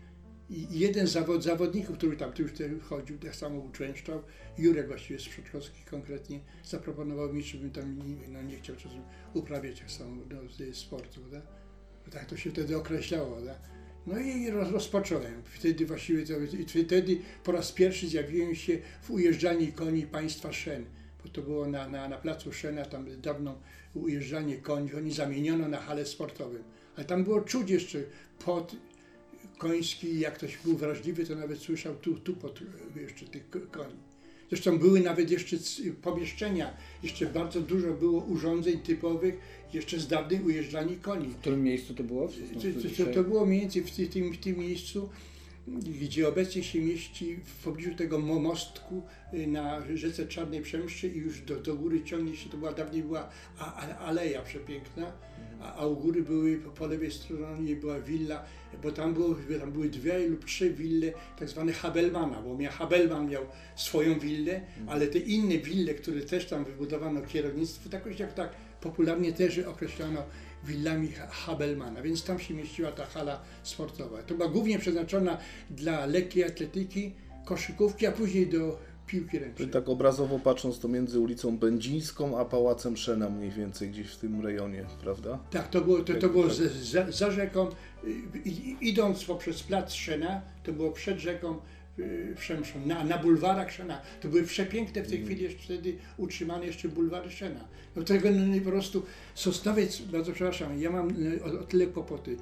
I 0.50 0.80
jeden 0.80 1.08
zawod, 1.08 1.44
zawodników, 1.44 1.98
który 1.98 2.18
tam 2.18 2.32
już 2.40 2.84
chodził, 2.84 3.18
tak 3.18 3.36
samo 3.36 3.60
uczęszczał, 3.60 4.24
Jurek 4.58 4.88
właściwie 4.88 5.20
z 5.20 5.30
Przedszkolski 5.30 5.84
konkretnie, 5.90 6.40
zaproponował 6.64 7.34
mi, 7.34 7.44
żebym 7.44 7.72
tam 7.72 7.98
nie, 7.98 8.28
no, 8.28 8.42
nie 8.42 8.58
chciał 8.58 8.76
czasem 8.76 9.02
uprawiać 9.34 9.80
tak 9.80 9.92
samo 9.92 10.22
no, 10.32 10.74
sportu? 10.74 11.22
Bo 12.06 12.12
tak 12.12 12.26
to 12.26 12.38
się 12.38 12.52
wtedy 12.52 12.78
określało. 12.78 13.32
Prawda? 13.32 13.56
No 14.08 14.20
i 14.20 14.50
roz, 14.50 14.72
rozpocząłem. 14.72 15.44
Wtedy 15.44 15.86
właściwie 15.86 16.26
to, 16.26 16.34
wtedy 16.86 17.18
po 17.44 17.52
raz 17.52 17.72
pierwszy 17.72 18.08
zjawiłem 18.08 18.56
się 18.56 18.78
w 19.02 19.12
ujeżdżalni 19.12 19.74
koni 19.74 20.08
państwa 20.08 20.54
Szen, 20.54 20.86
bo 21.24 21.30
to 21.30 21.42
było 21.42 21.68
na, 21.68 21.90
na, 21.90 22.08
na 22.10 22.18
placu 22.18 22.54
Szena, 22.54 22.86
tam 22.86 23.06
dawno 23.22 23.56
ujeżdżalnię 23.94 24.58
koni, 24.58 24.94
oni 24.94 25.12
zamieniono 25.14 25.68
na 25.68 25.78
halę 25.78 26.06
sportową. 26.06 26.56
Ale 26.96 27.06
tam 27.06 27.24
było 27.24 27.42
czuć 27.42 27.70
jeszcze 27.70 28.04
pod 28.46 28.76
koński, 29.58 30.20
jak 30.20 30.34
ktoś 30.34 30.58
był 30.66 30.78
wrażliwy, 30.78 31.26
to 31.26 31.36
nawet 31.36 31.60
słyszał 31.60 31.96
tu, 31.96 32.16
tu 32.16 32.34
pod 32.36 32.60
jeszcze 32.96 33.26
tych 33.26 33.50
ko- 33.50 33.60
koni. 33.72 33.96
Zresztą 34.50 34.80
były 34.80 35.00
nawet 35.00 35.32
jeszcze 35.32 35.58
pomieszczenia, 36.02 36.74
jeszcze 37.04 37.26
bardzo 37.26 37.62
dużo 37.62 37.94
było 37.94 38.22
urządzeń 38.24 38.80
typowych, 38.80 39.36
jeszcze 39.74 40.00
z 40.00 40.08
dawnej 40.08 40.42
ujeżdżalni 40.42 40.96
koni. 40.98 41.28
W 41.28 41.36
którym 41.38 41.64
miejscu 41.64 41.94
to 41.94 42.04
było? 42.04 42.28
To, 42.28 42.34
to, 42.98 43.06
to, 43.06 43.14
to 43.14 43.24
było 43.24 43.46
mniej 43.46 43.62
więcej 43.62 43.82
w 43.84 43.92
ty- 43.92 44.08
tym, 44.08 44.34
w 44.34 44.38
tym 44.38 44.60
miejscu, 44.60 45.10
gdzie 45.68 46.28
obecnie 46.28 46.64
się 46.64 46.82
mieści 46.82 47.36
w 47.36 47.64
pobliżu 47.64 47.96
tego 47.96 48.20
mo- 48.20 48.40
mostku 48.40 49.04
y, 49.34 49.48
na 49.48 49.82
rzece 49.96 50.28
Czarnej 50.28 50.62
Przemszy 50.62 51.08
i 51.08 51.18
już 51.18 51.42
do, 51.42 51.56
do 51.56 51.76
góry 51.76 52.04
ciągnie 52.04 52.36
się, 52.36 52.50
to 52.50 52.58
była 52.58 52.72
dawniej 52.74 53.04
była 53.04 53.30
aleja 54.00 54.42
przepiękna, 54.42 55.12
a, 55.62 55.76
a 55.76 55.86
u 55.86 55.96
góry 55.96 56.24
były 56.24 56.58
po 56.58 56.88
lewej 56.88 57.12
stronie 57.12 57.76
była 57.76 58.00
willa, 58.00 58.46
bo 58.82 58.92
tam, 58.92 59.14
było, 59.14 59.36
tam 59.60 59.72
były 59.72 59.90
dwie 59.90 60.28
lub 60.28 60.46
trzy 60.46 60.74
wille 60.74 61.12
tak 61.40 61.50
zwane 61.50 61.74
Habelmana, 61.74 62.42
bo 62.42 62.58
miał, 62.58 62.72
Habelman 62.72 63.30
miał 63.30 63.46
swoją 63.76 64.20
willę, 64.20 64.62
ale 64.88 65.08
te 65.08 65.20
inne 65.20 65.58
wille, 65.58 65.94
które 65.94 66.22
też 66.22 66.46
tam 66.46 66.66
wybudowano 66.66 67.22
kierownictwu, 67.22 67.90
tak 67.90 68.06
jakoś 68.06 68.20
jak 68.20 68.34
tak 68.34 68.50
popularnie 68.82 69.34
też 69.34 69.60
określono 69.60 70.24
willami 70.64 71.10
Habelmana, 71.30 72.02
więc 72.02 72.24
tam 72.24 72.40
się 72.40 72.54
mieściła 72.54 72.92
ta 72.92 73.06
hala 73.06 73.42
sportowa. 73.64 74.24
To 74.24 74.36
była 74.36 74.50
głównie 74.50 74.80
przeznaczona 74.80 75.38
dla 75.70 76.06
lekkiej 76.06 76.44
atletyki, 76.44 77.12
koszykówki, 77.46 78.08
a 78.08 78.12
później 78.12 78.48
do 78.48 78.80
piłki 79.14 79.40
ręcznej. 79.40 79.70
Tak 79.70 79.90
obrazowo 79.90 80.40
patrząc, 80.40 80.80
to 80.80 80.88
między 80.88 81.20
ulicą 81.20 81.58
Będzińską 81.58 82.40
a 82.40 82.46
Pałacem 82.46 82.98
Szena 82.98 83.30
mniej 83.30 83.52
więcej 83.52 83.90
gdzieś 83.90 84.08
w 84.08 84.18
tym 84.18 84.42
rejonie, 84.42 84.86
prawda? 85.02 85.40
Tak, 85.52 85.68
to 85.70 85.82
było, 85.82 86.00
to, 86.00 86.14
to 86.14 86.30
było 86.30 86.48
tak. 86.48 86.56
za, 86.56 87.12
za, 87.12 87.32
rzeką, 87.32 87.68
y, 88.04 88.50
idąc 88.82 89.26
poprzez 89.26 89.64
plac 89.64 89.94
Szena, 89.94 90.42
to 90.64 90.74
było 90.74 90.92
przed 90.92 91.20
rzeką 91.20 91.60
y, 92.00 92.36
na, 92.86 93.04
na 93.04 93.18
bulwarach 93.18 93.72
Szena. 93.72 94.02
To 94.22 94.28
były 94.28 94.44
przepiękne 94.44 95.04
w 95.04 95.10
tej 95.10 95.24
chwili 95.24 95.44
jeszcze 95.44 95.64
wtedy 95.64 95.98
utrzymane 96.18 96.66
jeszcze 96.66 96.90
bulwary 96.90 97.32
Szena. 97.32 97.60
No 97.96 98.04
tego 98.04 98.32
no, 98.32 98.60
po 98.66 98.72
prostu 98.72 99.04
Sosnowiec, 99.36 100.02
bardzo 100.02 100.32
przepraszam, 100.32 100.82
ja 100.82 100.90
mam 100.90 101.10
y, 101.10 101.44
o, 101.44 101.60
o 101.60 101.64
tyle 101.64 101.88
kłopoty, 101.88 102.38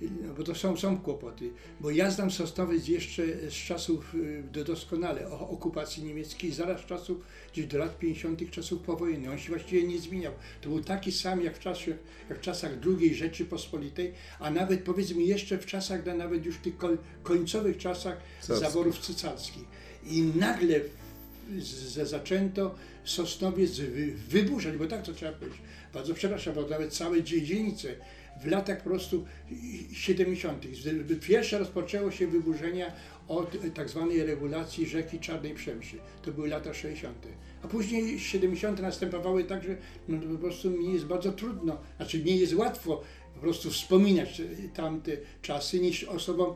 no, 0.00 0.34
bo 0.34 0.42
to 0.42 0.54
są, 0.54 0.76
są 0.76 0.98
kłopoty, 1.00 1.50
bo 1.80 1.90
ja 1.90 2.10
znam 2.10 2.30
Sosnowiec 2.30 2.88
jeszcze 2.88 3.22
z 3.50 3.54
czasów 3.54 4.14
y, 4.14 4.42
do 4.52 4.64
doskonale 4.64 5.30
okupacji 5.30 6.02
niemieckiej, 6.04 6.52
zaraz 6.52 6.80
z 6.80 6.84
czasów 6.86 7.18
gdzieś 7.52 7.66
do 7.66 7.78
lat 7.78 7.98
50. 7.98 8.50
czasów 8.50 8.82
powojennych. 8.82 9.30
On 9.30 9.38
się 9.38 9.48
właściwie 9.48 9.88
nie 9.88 9.98
zmieniał. 9.98 10.32
To 10.60 10.68
był 10.68 10.80
taki 10.80 11.12
sam 11.12 11.42
jak 11.42 11.56
w, 11.56 11.60
czasie, 11.60 11.96
jak 12.28 12.38
w 12.38 12.40
czasach 12.40 12.72
II 12.86 13.14
Rzeczypospolitej, 13.14 14.12
a 14.38 14.50
nawet 14.50 14.82
powiedzmy 14.82 15.22
jeszcze 15.22 15.58
w 15.58 15.66
czasach, 15.66 16.06
na 16.06 16.14
nawet 16.14 16.46
już 16.46 16.56
tych 16.56 16.76
koń- 16.76 16.98
końcowych 17.22 17.76
czasach 17.78 18.16
zaborów 18.42 18.98
cycarskich. 18.98 19.64
I 20.06 20.22
nagle 20.22 20.80
zaczęto 22.04 22.74
Sosnowiec 23.04 23.78
wy, 23.78 24.12
wyburzać, 24.28 24.76
bo 24.76 24.86
tak 24.86 25.02
to 25.02 25.12
trzeba 25.12 25.32
powiedzieć. 25.32 25.60
Bardzo 25.94 26.14
przepraszam, 26.14 26.54
bo 26.54 26.62
nawet 26.68 26.92
całe 26.92 27.22
dzie- 27.22 27.42
dzielnice 27.42 27.88
w 28.42 28.46
latach 28.46 28.78
po 28.82 28.90
prostu 28.90 29.24
70. 29.92 30.66
Pierwsze 31.20 31.58
rozpoczęło 31.58 32.10
się 32.10 32.26
wyburzenia 32.26 32.92
od 33.28 33.74
tak 33.74 33.88
zwanej 33.88 34.22
regulacji 34.22 34.86
rzeki 34.86 35.18
Czarnej 35.18 35.54
Przemszy. 35.54 35.96
To 36.22 36.32
były 36.32 36.48
lata 36.48 36.74
60. 36.74 37.26
A 37.62 37.68
później 37.68 38.20
70. 38.20 38.80
następowały 38.82 39.44
tak, 39.44 39.62
że 39.62 39.76
no, 40.08 40.18
po 40.32 40.38
prostu 40.38 40.70
mi 40.70 40.92
jest 40.92 41.06
bardzo 41.06 41.32
trudno, 41.32 41.78
znaczy 41.96 42.24
nie 42.24 42.36
jest 42.36 42.54
łatwo 42.54 43.02
po 43.34 43.40
prostu 43.40 43.70
wspominać 43.70 44.42
tamte 44.74 45.12
czasy 45.42 45.80
niż 45.80 46.04
osobom 46.04 46.54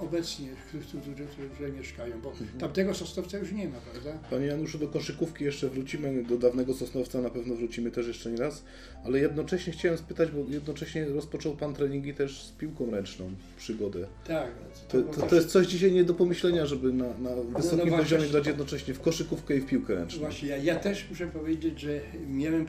obecnie, 0.00 0.48
którzy, 0.68 0.84
którzy, 0.84 1.48
którzy 1.54 1.72
mieszkają, 1.72 2.20
bo 2.20 2.32
tamtego 2.58 2.94
Sosnowca 2.94 3.38
już 3.38 3.52
nie 3.52 3.68
ma, 3.68 3.76
prawda? 3.92 4.28
Panie 4.30 4.46
Januszu, 4.46 4.78
do 4.78 4.88
koszykówki 4.88 5.44
jeszcze 5.44 5.68
wrócimy, 5.68 6.22
do 6.22 6.38
dawnego 6.38 6.74
Sosnowca 6.74 7.20
na 7.20 7.30
pewno 7.30 7.54
wrócimy 7.54 7.90
też 7.90 8.06
jeszcze 8.06 8.30
nie 8.30 8.36
raz, 8.36 8.64
ale 9.04 9.18
jednocześnie 9.18 9.72
chciałem 9.72 9.98
spytać, 9.98 10.30
bo 10.30 10.52
jednocześnie 10.52 11.04
rozpoczął 11.04 11.56
Pan 11.56 11.74
treningi 11.74 12.14
też 12.14 12.42
z 12.42 12.52
piłką 12.52 12.90
ręczną, 12.90 13.30
przygodę. 13.56 14.06
Tak. 14.26 14.50
To, 14.88 15.02
to, 15.02 15.26
to 15.26 15.34
jest 15.34 15.48
coś 15.48 15.66
dzisiaj 15.66 15.92
nie 15.92 16.04
do 16.04 16.14
pomyślenia, 16.14 16.66
żeby 16.66 16.92
na, 16.92 17.18
na 17.18 17.30
wysokim 17.34 17.78
no 17.78 17.86
właśnie. 17.86 17.96
poziomie 17.96 18.26
grać 18.26 18.46
jednocześnie 18.46 18.94
w 18.94 19.00
koszykówkę 19.00 19.56
i 19.56 19.60
w 19.60 19.66
piłkę 19.66 19.94
ręczną. 19.94 20.20
Właśnie, 20.20 20.48
ja, 20.48 20.56
ja 20.56 20.76
też 20.76 21.06
muszę 21.10 21.26
powiedzieć, 21.26 21.80
że 21.80 22.00
miałem 22.28 22.66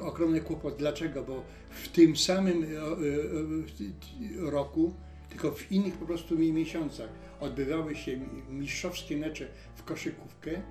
ogromny 0.00 0.40
kłopot. 0.40 0.76
Dlaczego? 0.78 1.22
Bo 1.22 1.42
w 1.70 1.88
tym 1.88 2.16
samym 2.16 2.64
e, 2.64 2.66
e, 2.66 4.50
roku, 4.50 4.94
tylko 5.36 5.56
w 5.56 5.72
innych 5.72 5.94
po 5.94 6.06
prostu 6.06 6.38
mi- 6.38 6.52
miesiącach 6.52 7.08
odbywały 7.40 7.96
się 7.96 8.18
mistrzowskie 8.50 9.16
mecze 9.16 9.46
w 9.74 9.82
koszykówkę, 9.84 10.62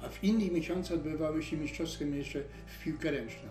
a 0.00 0.08
w 0.08 0.24
innych 0.24 0.52
miesiącach 0.52 0.92
odbywały 0.96 1.42
się 1.42 1.56
mistrzowskie 1.56 2.06
mecze 2.06 2.42
w 2.66 2.84
piłkę 2.84 3.10
ręczną. 3.10 3.48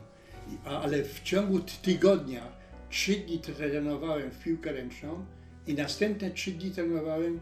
Ale 0.66 1.04
w 1.04 1.24
ciągu 1.24 1.60
tygodnia 1.82 2.48
trzy 2.90 3.16
dni 3.16 3.40
trenowałem 3.40 4.32
w 4.32 4.44
piłkę 4.44 4.72
ręczną 4.72 5.26
i 5.68 5.74
następne 5.74 6.32
trzy 6.32 6.52
dni 6.52 6.72
trenowałem 6.72 7.40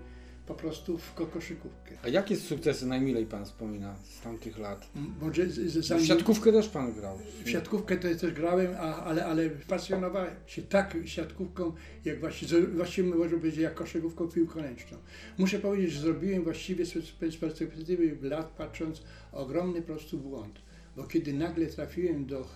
po 0.47 0.53
prostu 0.53 0.97
w 0.97 1.13
ko- 1.13 1.25
koszykówkę. 1.27 1.97
A 2.03 2.07
jakie 2.07 2.35
sukcesy 2.35 2.85
najmilej 2.85 3.25
Pan 3.25 3.45
wspomina 3.45 3.95
z 4.03 4.21
tamtych 4.21 4.57
lat? 4.57 4.87
Może 5.21 5.45
z, 5.49 5.53
z, 5.55 5.77
W 5.77 5.83
zanim- 5.85 6.05
siatkówkę 6.05 6.51
też 6.51 6.69
Pan 6.69 6.93
grał. 6.93 7.17
W 7.45 7.49
siatkówkę 7.49 7.97
to 7.97 8.07
też 8.15 8.33
grałem, 8.33 8.75
a, 8.79 9.03
ale, 9.03 9.25
ale 9.25 9.49
pasjonowałem 9.49 10.35
się 10.47 10.61
tak 10.61 10.97
siatkówką, 11.05 11.71
jak 12.05 12.19
właśnie, 12.19 12.47
właściwie 12.61 13.09
można 13.15 13.37
powiedzieć, 13.37 13.59
jak 13.59 13.73
koszykówką 13.75 14.27
piłką 14.27 14.61
ręczną. 14.61 14.97
Muszę 15.37 15.59
powiedzieć, 15.59 15.91
że 15.91 16.01
zrobiłem 16.01 16.43
właściwie 16.43 16.85
z 16.85 16.93
z 17.33 17.35
perspektywy 17.37 18.17
lat 18.29 18.51
patrząc 18.57 19.01
ogromny 19.31 19.81
po 19.81 19.87
prostu 19.87 20.17
błąd, 20.17 20.59
bo 20.95 21.03
kiedy 21.03 21.33
nagle 21.33 21.65
trafiłem 21.65 22.25
do 22.25 22.47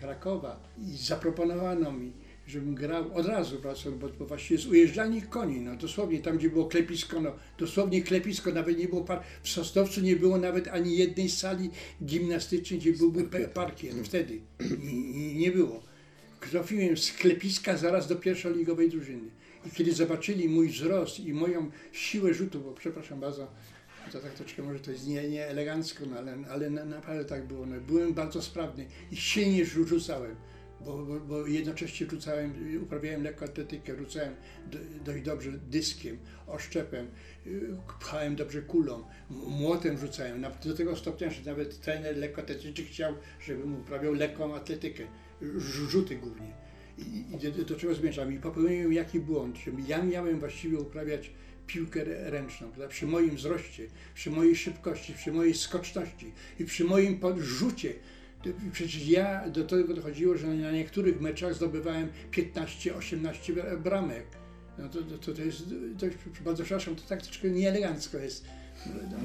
Krakowa 0.00 0.60
i 0.78 0.96
zaproponowano 0.96 1.92
mi, 1.92 2.12
żebym 2.46 2.74
grał 2.74 3.14
od 3.14 3.26
razu, 3.26 3.56
prawda, 3.56 3.90
bo, 3.90 4.08
bo 4.08 4.26
właściwie 4.26 4.60
z 4.60 4.66
ujeżdżalni 4.66 5.22
koni, 5.22 5.60
no 5.60 5.76
dosłownie 5.76 6.18
tam, 6.18 6.38
gdzie 6.38 6.50
było 6.50 6.66
klepisko, 6.66 7.20
no 7.20 7.32
dosłownie 7.58 8.02
klepisko, 8.02 8.52
nawet 8.52 8.78
nie 8.78 8.88
było, 8.88 9.04
par- 9.04 9.22
w 9.42 9.48
Sosnowcu 9.48 10.00
nie 10.00 10.16
było 10.16 10.38
nawet 10.38 10.68
ani 10.68 10.96
jednej 10.96 11.30
sali 11.30 11.70
gimnastycznej, 12.04 12.80
gdzie 12.80 12.92
byłby 12.92 13.24
parkiet, 13.54 13.94
wtedy 14.04 14.40
I, 14.82 14.90
i 15.16 15.36
nie 15.38 15.50
było. 15.52 15.82
Trafiłem 16.50 16.96
z 16.96 17.12
klepiska 17.12 17.76
zaraz 17.76 18.08
do 18.08 18.16
pierwszoligowej 18.16 18.90
drużyny. 18.90 19.30
kiedy 19.74 19.92
zobaczyli 19.92 20.48
mój 20.48 20.68
wzrost 20.68 21.20
i 21.20 21.32
moją 21.32 21.70
siłę 21.92 22.34
rzutu, 22.34 22.60
bo 22.60 22.72
przepraszam 22.72 23.20
bardzo, 23.20 23.46
to 24.12 24.20
tak 24.20 24.34
troszkę 24.34 24.62
może 24.62 24.80
to 24.80 24.90
jest 24.90 25.06
nie, 25.06 25.28
nie 25.28 25.46
elegancko, 25.46 26.04
no, 26.10 26.18
ale, 26.18 26.36
ale 26.50 26.70
na, 26.70 26.84
naprawdę 26.84 27.24
tak 27.24 27.46
było. 27.46 27.66
No, 27.66 27.80
byłem 27.80 28.14
bardzo 28.14 28.42
sprawny 28.42 28.86
i 29.12 29.16
silnie 29.16 29.64
rzu- 29.64 29.86
rzucałem, 29.86 30.36
bo, 30.80 30.98
bo, 30.98 31.20
bo 31.20 31.46
jednocześnie 31.46 32.06
rzucałem, 32.10 32.54
uprawiałem 32.82 33.22
lekkoatletykę, 33.22 33.96
rzucałem 33.96 34.34
do, 34.70 34.78
dość 35.04 35.22
dobrze 35.22 35.52
dyskiem, 35.52 36.18
oszczepem, 36.46 37.06
pchałem 38.00 38.36
dobrze 38.36 38.62
kulą, 38.62 39.04
młotem 39.30 39.98
rzucałem, 39.98 40.46
do 40.64 40.74
tego 40.74 40.96
stopnia, 40.96 41.30
że 41.30 41.42
nawet 41.50 41.80
trener 41.80 42.16
lekkoatletyczny 42.16 42.84
chciał, 42.84 43.14
żebym 43.40 43.80
uprawiał 43.80 44.14
lekką 44.14 44.54
atletykę, 44.54 45.02
rz- 45.42 45.88
rzuty 45.88 46.16
głównie. 46.16 46.52
I, 46.98 47.34
i 47.34 47.52
do, 47.52 47.64
do 47.64 47.76
czego 47.76 47.94
zmierzam? 47.94 48.32
I 48.32 48.38
popełniłem 48.38 48.92
jaki 48.92 49.20
błąd, 49.20 49.56
że 49.56 49.70
ja 49.88 50.02
miałem 50.02 50.38
właściwie 50.38 50.78
uprawiać 50.78 51.30
piłkę 51.66 52.04
ręczną, 52.04 52.68
prawda? 52.68 52.88
przy 52.88 53.06
moim 53.06 53.36
wzroście, 53.36 53.86
przy 54.14 54.30
mojej 54.30 54.56
szybkości, 54.56 55.14
przy 55.14 55.32
mojej 55.32 55.54
skoczności 55.54 56.32
i 56.58 56.64
przy 56.64 56.84
moim 56.84 57.20
podrzucie. 57.20 57.92
Przecież 58.72 59.08
ja 59.08 59.48
do 59.48 59.64
tego 59.64 59.94
dochodziło, 59.94 60.36
że 60.36 60.46
na 60.46 60.70
niektórych 60.70 61.20
meczach 61.20 61.54
zdobywałem 61.54 62.08
15-18 62.32 63.54
bra- 63.54 63.76
bramek. 63.78 64.24
No 64.78 64.88
to, 64.88 64.98
to, 65.02 65.32
to 65.34 65.42
jest, 65.42 65.62
to 65.98 66.06
jest, 66.06 66.18
bardzo 66.44 66.64
przepraszam, 66.64 66.96
to 66.96 67.02
tak 67.08 67.22
troszkę 67.22 67.50
nieelegancko 67.50 68.18
jest. 68.18 68.44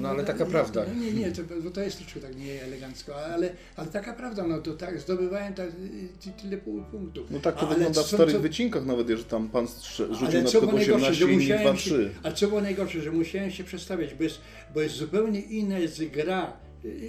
No, 0.00 0.08
ale 0.08 0.24
taka 0.24 0.46
prawda. 0.46 0.84
No, 0.94 1.04
nie, 1.04 1.12
nie, 1.12 1.32
to, 1.32 1.42
bo 1.64 1.70
to 1.70 1.80
jest 1.80 1.98
troszkę 1.98 2.20
tak 2.20 2.36
nieelegancko, 2.36 3.16
ale, 3.24 3.50
ale 3.76 3.88
taka 3.88 4.12
prawda, 4.14 4.46
no 4.46 4.58
to 4.58 4.74
tak, 4.74 5.00
zdobywałem 5.00 5.54
ty- 5.54 6.32
tyle 6.42 6.56
pu- 6.58 6.84
punktów. 6.90 7.30
No 7.30 7.40
tak 7.40 7.54
to 7.54 7.60
Ale 7.60 7.74
wygląda 7.74 8.02
w 8.02 8.06
starych 8.06 8.34
co- 8.34 8.40
wycinkach 8.40 8.86
nawet, 8.86 9.08
że 9.08 9.24
tam 9.24 9.48
pan 9.48 9.66
rzucił 9.96 10.26
ale 10.26 10.38
na 10.38 10.44
co 10.44 10.48
przykład 10.48 10.70
było 10.70 10.76
najgorsze, 10.78 11.06
18 11.06 11.14
że 11.26 11.32
inni 11.32 11.42
musiałem 11.42 11.76
2-3. 11.76 11.78
się, 11.78 12.10
ale 12.22 12.34
co 12.34 12.48
było 12.48 12.60
najgorsze, 12.60 13.00
że 13.02 13.10
musiałem 13.12 13.50
się 13.50 13.64
przestawiać, 13.64 14.14
bo 14.14 14.22
jest, 14.22 14.38
bo 14.74 14.80
jest 14.80 14.94
zupełnie 14.94 15.40
inna 15.40 15.78
jest 15.78 16.04
gra, 16.04 16.56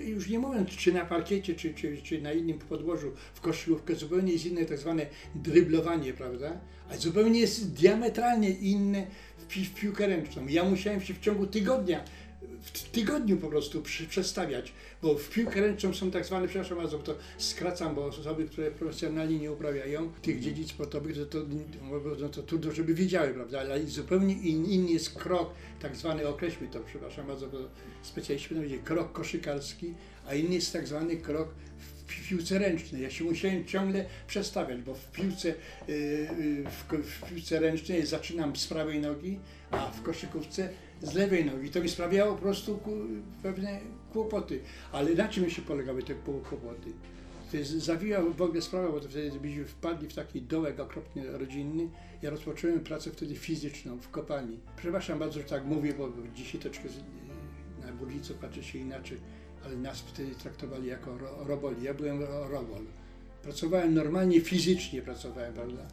już 0.05 0.29
nie 0.29 0.39
mówiąc 0.39 0.69
czy 0.69 0.93
na 0.93 1.05
parkiecie, 1.05 1.55
czy, 1.55 1.73
czy, 1.73 1.97
czy 2.01 2.21
na 2.21 2.33
innym 2.33 2.59
podłożu 2.59 3.11
w 3.33 3.41
koszykówkę, 3.41 3.95
zupełnie 3.95 4.33
jest 4.33 4.45
inne 4.45 4.65
tak 4.65 4.77
zwane 4.77 5.05
dryblowanie, 5.35 6.13
prawda? 6.13 6.59
A 6.89 6.97
zupełnie 6.97 7.39
jest 7.39 7.73
diametralnie 7.73 8.49
inne 8.49 9.07
w 9.37 9.73
piłkę 9.73 10.07
ręczną. 10.07 10.47
Ja 10.47 10.63
musiałem 10.63 11.01
się 11.01 11.13
w 11.13 11.19
ciągu 11.19 11.47
tygodnia 11.47 12.03
w 12.63 12.89
tygodniu 12.89 13.37
po 13.37 13.47
prostu 13.47 13.83
przestawiać, 14.09 14.73
bo 15.01 15.15
w 15.15 15.29
piłkę 15.29 15.61
ręczną 15.61 15.93
są 15.93 16.11
tak 16.11 16.25
zwane, 16.25 16.47
przepraszam 16.47 16.77
bardzo, 16.77 16.99
to 16.99 17.15
skracam, 17.37 17.95
bo 17.95 18.05
osoby, 18.05 18.45
które 18.45 18.71
profesjonalnie 18.71 19.39
nie 19.39 19.51
uprawiają 19.51 20.11
tych 20.21 20.39
dziedzic 20.39 20.69
sportowych, 20.69 21.15
to, 21.17 21.25
to, 21.25 21.37
no 22.19 22.29
to 22.29 22.43
trudno, 22.43 22.71
żeby 22.71 22.93
wiedziały, 22.93 23.33
prawda, 23.33 23.59
ale 23.59 23.85
zupełnie 23.85 24.33
in, 24.33 24.65
inny 24.65 24.91
jest 24.91 25.13
krok, 25.13 25.53
tak 25.81 25.95
zwany, 25.95 26.27
określmy 26.27 26.67
to, 26.67 26.79
przepraszam 26.79 27.27
bardzo, 27.27 27.47
bo 27.47 27.57
specjaliści 28.01 28.55
będą 28.55 28.83
krok 28.83 29.11
koszykarski, 29.11 29.93
a 30.27 30.35
inny 30.35 30.55
jest 30.55 30.73
tak 30.73 30.87
zwany 30.87 31.17
krok 31.17 31.49
w 31.79 32.05
pi- 32.05 32.29
piłce 32.29 32.59
ręcznej. 32.59 33.01
Ja 33.01 33.09
się 33.09 33.23
musiałem 33.23 33.65
ciągle 33.65 34.05
przestawiać, 34.27 34.81
bo 34.81 34.93
w 34.93 35.11
piłce, 35.11 35.47
yy, 35.47 35.95
yy, 35.95 36.63
w, 36.69 37.07
w 37.07 37.29
piłce 37.29 37.59
ręcznej 37.59 38.05
zaczynam 38.05 38.55
z 38.55 38.67
prawej 38.67 38.99
nogi, 38.99 39.39
a 39.71 39.91
w 39.91 40.03
koszykówce 40.03 40.69
z 41.03 41.13
lewej 41.13 41.45
nogi. 41.45 41.69
To 41.69 41.81
mi 41.81 41.89
sprawiało 41.89 42.35
po 42.35 42.41
prostu 42.41 42.79
pewne 43.43 43.79
kłopoty. 44.13 44.59
Ale 44.91 45.15
na 45.15 45.27
czym 45.27 45.49
się 45.49 45.61
polegały 45.61 46.03
te 46.03 46.13
kło- 46.15 46.41
kłopoty? 46.49 46.91
Zawiła 47.77 48.21
w 48.21 48.41
ogóle 48.41 48.61
sprawa, 48.61 48.91
bo 48.91 48.99
wtedy 49.01 49.39
byśmy 49.39 49.65
wpadli 49.65 50.07
w 50.07 50.13
taki 50.13 50.41
dołek 50.41 50.79
okropnie 50.79 51.23
rodzinny. 51.31 51.89
Ja 52.21 52.29
rozpocząłem 52.29 52.79
pracę 52.79 53.11
wtedy 53.11 53.35
fizyczną 53.35 53.97
w 53.99 54.09
kopalni. 54.09 54.59
Przepraszam 54.77 55.19
bardzo, 55.19 55.39
że 55.39 55.45
tak 55.45 55.65
mówię, 55.65 55.93
bo 55.93 56.09
dzisiaj 56.35 56.61
troszkę 56.61 56.89
na 57.81 57.91
górniców 57.91 58.37
patrzy 58.37 58.63
się 58.63 58.79
inaczej, 58.79 59.17
ale 59.65 59.75
nas 59.75 59.99
wtedy 60.01 60.35
traktowali 60.35 60.87
jako 60.87 61.17
ro, 61.17 61.43
roboli. 61.45 61.83
Ja 61.83 61.93
byłem 61.93 62.21
ro, 62.21 62.47
robol. 62.47 62.81
Pracowałem 63.43 63.93
normalnie, 63.93 64.41
fizycznie 64.41 65.01
pracowałem, 65.01 65.53
prawda? 65.53 65.87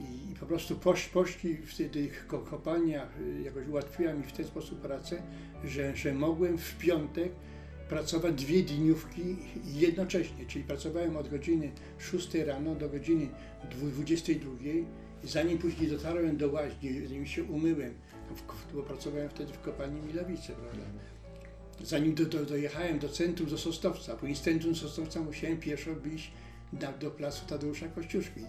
I, 0.00 0.32
i 0.32 0.34
po 0.34 0.46
prostu 0.46 0.76
posz, 0.76 1.08
poszli 1.08 1.56
wtedy 1.56 2.10
ko- 2.28 2.38
kopalnia 2.38 3.08
y, 3.38 3.42
jakoś 3.42 3.68
ułatwiła 3.68 4.12
mi 4.14 4.22
w 4.22 4.32
ten 4.32 4.46
sposób 4.46 4.80
pracę, 4.80 5.22
że, 5.64 5.96
że 5.96 6.14
mogłem 6.14 6.58
w 6.58 6.78
piątek 6.78 7.32
pracować 7.88 8.34
dwie 8.44 8.62
dniówki 8.62 9.36
jednocześnie, 9.64 10.46
czyli 10.46 10.64
pracowałem 10.64 11.16
od 11.16 11.28
godziny 11.28 11.70
6 11.98 12.34
rano 12.34 12.74
do 12.74 12.88
godziny 12.88 13.28
22, 13.70 14.50
i 15.24 15.28
zanim 15.28 15.58
później 15.58 15.90
dotarłem 15.90 16.36
do 16.36 16.48
łaźni, 16.50 17.06
zanim 17.06 17.26
się 17.26 17.44
umyłem, 17.44 17.94
w- 18.36 18.74
bo 18.74 18.82
pracowałem 18.82 19.30
wtedy 19.30 19.52
w 19.52 19.60
kopalni 19.60 20.00
Milowice, 20.00 20.52
prawda? 20.52 20.82
Zanim 21.84 22.14
do, 22.14 22.24
do, 22.24 22.44
dojechałem 22.44 22.98
do 22.98 23.08
centrum, 23.08 23.48
do 23.50 23.58
Sosnowca, 23.58 24.16
później 24.16 24.36
z 24.36 24.40
centrum 24.40 24.74
Sosnowca 24.74 25.20
musiałem 25.20 25.56
pieszo 25.58 25.94
wyjść 25.94 26.32
na, 26.72 26.92
do 26.92 27.10
placu 27.10 27.46
Tadeusza 27.46 27.88
Kościuszki. 27.88 28.40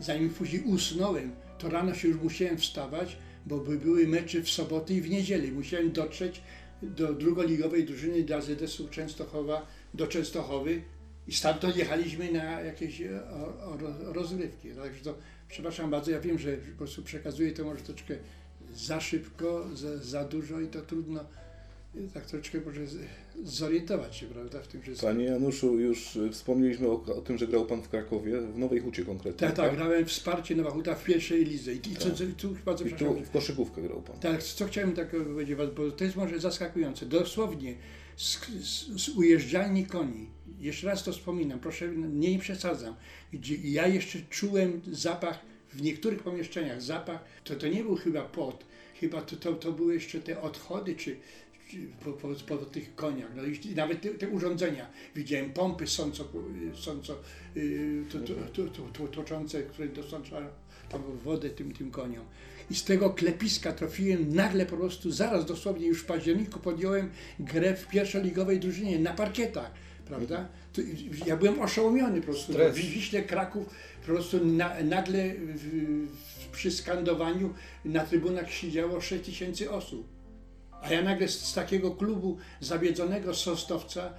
Zanim 0.00 0.30
później 0.30 0.62
usnąłem, 0.62 1.32
to 1.58 1.68
rano 1.70 1.94
się 1.94 2.08
już 2.08 2.16
musiałem 2.16 2.58
wstawać, 2.58 3.16
bo 3.46 3.58
by 3.58 3.78
były 3.78 4.08
mecze 4.08 4.42
w 4.42 4.50
soboty 4.50 4.94
i 4.94 5.00
w 5.00 5.10
niedzielę. 5.10 5.48
Musiałem 5.52 5.92
dotrzeć 5.92 6.42
do 6.82 7.14
drugoligowej 7.14 7.84
drużyny 7.84 8.22
do 8.22 8.36
AZS-u 8.36 8.88
Częstochowa, 8.88 9.66
do 9.94 10.06
Częstochowy 10.06 10.82
i 11.28 11.32
stamtąd 11.32 11.76
jechaliśmy 11.76 12.32
na 12.32 12.60
jakieś 12.60 13.00
e, 13.00 13.30
o, 13.30 13.64
o, 13.64 13.76
ro- 13.76 14.12
rozgrywki. 14.12 14.68
Także 14.68 15.04
to, 15.04 15.18
przepraszam 15.48 15.90
bardzo, 15.90 16.10
ja 16.10 16.20
wiem, 16.20 16.38
że 16.38 16.56
po 16.56 16.78
prostu 16.78 17.02
przekazuję 17.02 17.52
to 17.52 17.64
może 17.64 17.80
troszkę 17.80 18.14
za 18.74 19.00
szybko, 19.00 19.76
za, 19.76 19.98
za 19.98 20.24
dużo 20.24 20.60
i 20.60 20.66
to 20.66 20.80
trudno 20.80 21.24
tak 22.14 22.26
troszeczkę 22.26 22.60
może 22.66 22.80
zorientować 23.44 24.16
się, 24.16 24.26
prawda, 24.26 24.62
w 24.62 24.68
tym 24.68 24.82
wszystkim. 24.82 25.08
Panie 25.08 25.24
Januszu, 25.24 25.78
już 25.78 26.16
y, 26.16 26.30
wspomnieliśmy 26.30 26.88
o, 26.88 26.92
o 26.92 27.20
tym, 27.20 27.38
że 27.38 27.46
grał 27.46 27.66
pan 27.66 27.82
w 27.82 27.88
Krakowie, 27.88 28.40
w 28.40 28.58
Nowej 28.58 28.80
Hucie 28.80 29.04
konkretnie. 29.04 29.48
Tak, 29.48 29.56
tak, 29.56 29.76
grałem 29.76 30.06
wsparcie 30.06 30.56
Nowa 30.56 30.70
Huta 30.70 30.94
w 30.94 31.04
pierwszej 31.04 31.44
lidze 31.44 31.74
i, 31.74 31.76
i 31.76 31.96
co, 31.96 32.08
Tak. 32.08 32.18
co, 32.18 32.24
tu 32.36 32.56
bardzo 32.64 32.84
I 32.84 32.92
tu 32.92 33.14
w 33.14 33.30
koszykówkę 33.30 33.82
grał 33.82 34.02
pan. 34.02 34.18
Tak, 34.18 34.42
co 34.42 34.66
chciałem 34.66 34.92
tak 34.92 35.10
powiedzieć, 35.10 35.56
bo 35.76 35.90
to 35.90 36.04
jest 36.04 36.16
może 36.16 36.40
zaskakujące. 36.40 37.06
Dosłownie 37.06 37.74
z, 38.16 38.38
z, 38.60 39.02
z 39.02 39.08
ujeżdżalni 39.08 39.86
koni, 39.86 40.26
jeszcze 40.60 40.86
raz 40.86 41.04
to 41.04 41.12
wspominam, 41.12 41.60
proszę, 41.60 41.88
nie 41.96 42.38
przesadzam, 42.38 42.94
gdzie 43.32 43.56
ja 43.56 43.86
jeszcze 43.86 44.18
czułem 44.30 44.80
zapach 44.92 45.38
w 45.72 45.82
niektórych 45.82 46.22
pomieszczeniach, 46.22 46.82
zapach, 46.82 47.24
to, 47.44 47.54
to 47.54 47.68
nie 47.68 47.82
był 47.82 47.96
chyba 47.96 48.22
pot, 48.22 48.64
chyba 49.00 49.22
to, 49.22 49.36
to, 49.36 49.52
to 49.52 49.72
były 49.72 49.94
jeszcze 49.94 50.20
te 50.20 50.42
odchody, 50.42 50.94
czy 50.94 51.16
po, 52.04 52.12
po, 52.12 52.28
po 52.46 52.56
tych 52.56 52.94
koniach, 52.94 53.30
no 53.36 53.42
i 53.44 53.74
nawet 53.74 54.00
te, 54.00 54.08
te 54.08 54.28
urządzenia, 54.28 54.86
widziałem 55.14 55.52
pompy 55.52 55.86
sąco, 55.86 56.24
sąco 56.74 57.16
y, 57.56 58.04
to, 58.12 58.18
to, 58.18 58.34
to, 58.52 58.70
to, 58.70 58.82
to, 58.92 59.08
toczące, 59.08 59.62
które 59.62 59.88
dostarczają 59.88 60.46
tam 60.90 61.02
wodę 61.24 61.50
tym, 61.50 61.72
tym 61.72 61.90
koniom. 61.90 62.24
I 62.70 62.74
z 62.74 62.84
tego 62.84 63.10
klepiska 63.10 63.72
trafiłem 63.72 64.34
nagle 64.34 64.66
po 64.66 64.76
prostu, 64.76 65.10
zaraz 65.10 65.46
dosłownie 65.46 65.86
już 65.86 66.02
w 66.02 66.06
październiku 66.06 66.60
podjąłem 66.60 67.10
grę 67.40 67.76
w 67.76 67.88
pierwszoligowej 67.88 68.60
drużynie 68.60 68.98
na 68.98 69.12
parkietach, 69.12 69.70
prawda? 70.06 70.48
To, 70.72 70.82
ja 71.26 71.36
byłem 71.36 71.60
oszołomiony 71.60 72.20
po 72.20 72.26
prostu. 72.26 72.52
Stres. 72.52 72.76
W 72.76 72.80
Wiśle 72.80 73.22
Kraków 73.22 73.66
po 74.00 74.06
prostu 74.06 74.46
na, 74.46 74.82
nagle 74.82 75.34
w, 75.34 75.64
w, 76.44 76.48
przy 76.52 76.70
skandowaniu 76.70 77.54
na 77.84 78.06
trybunach 78.06 78.50
siedziało 78.50 79.00
6 79.00 79.24
tysięcy 79.24 79.70
osób. 79.70 80.19
A 80.82 80.92
ja 80.92 81.02
nagle 81.02 81.28
z, 81.28 81.40
z 81.40 81.54
takiego 81.54 81.90
klubu 81.90 82.38
zawiedzonego 82.60 83.34
Sosnowca 83.34 84.12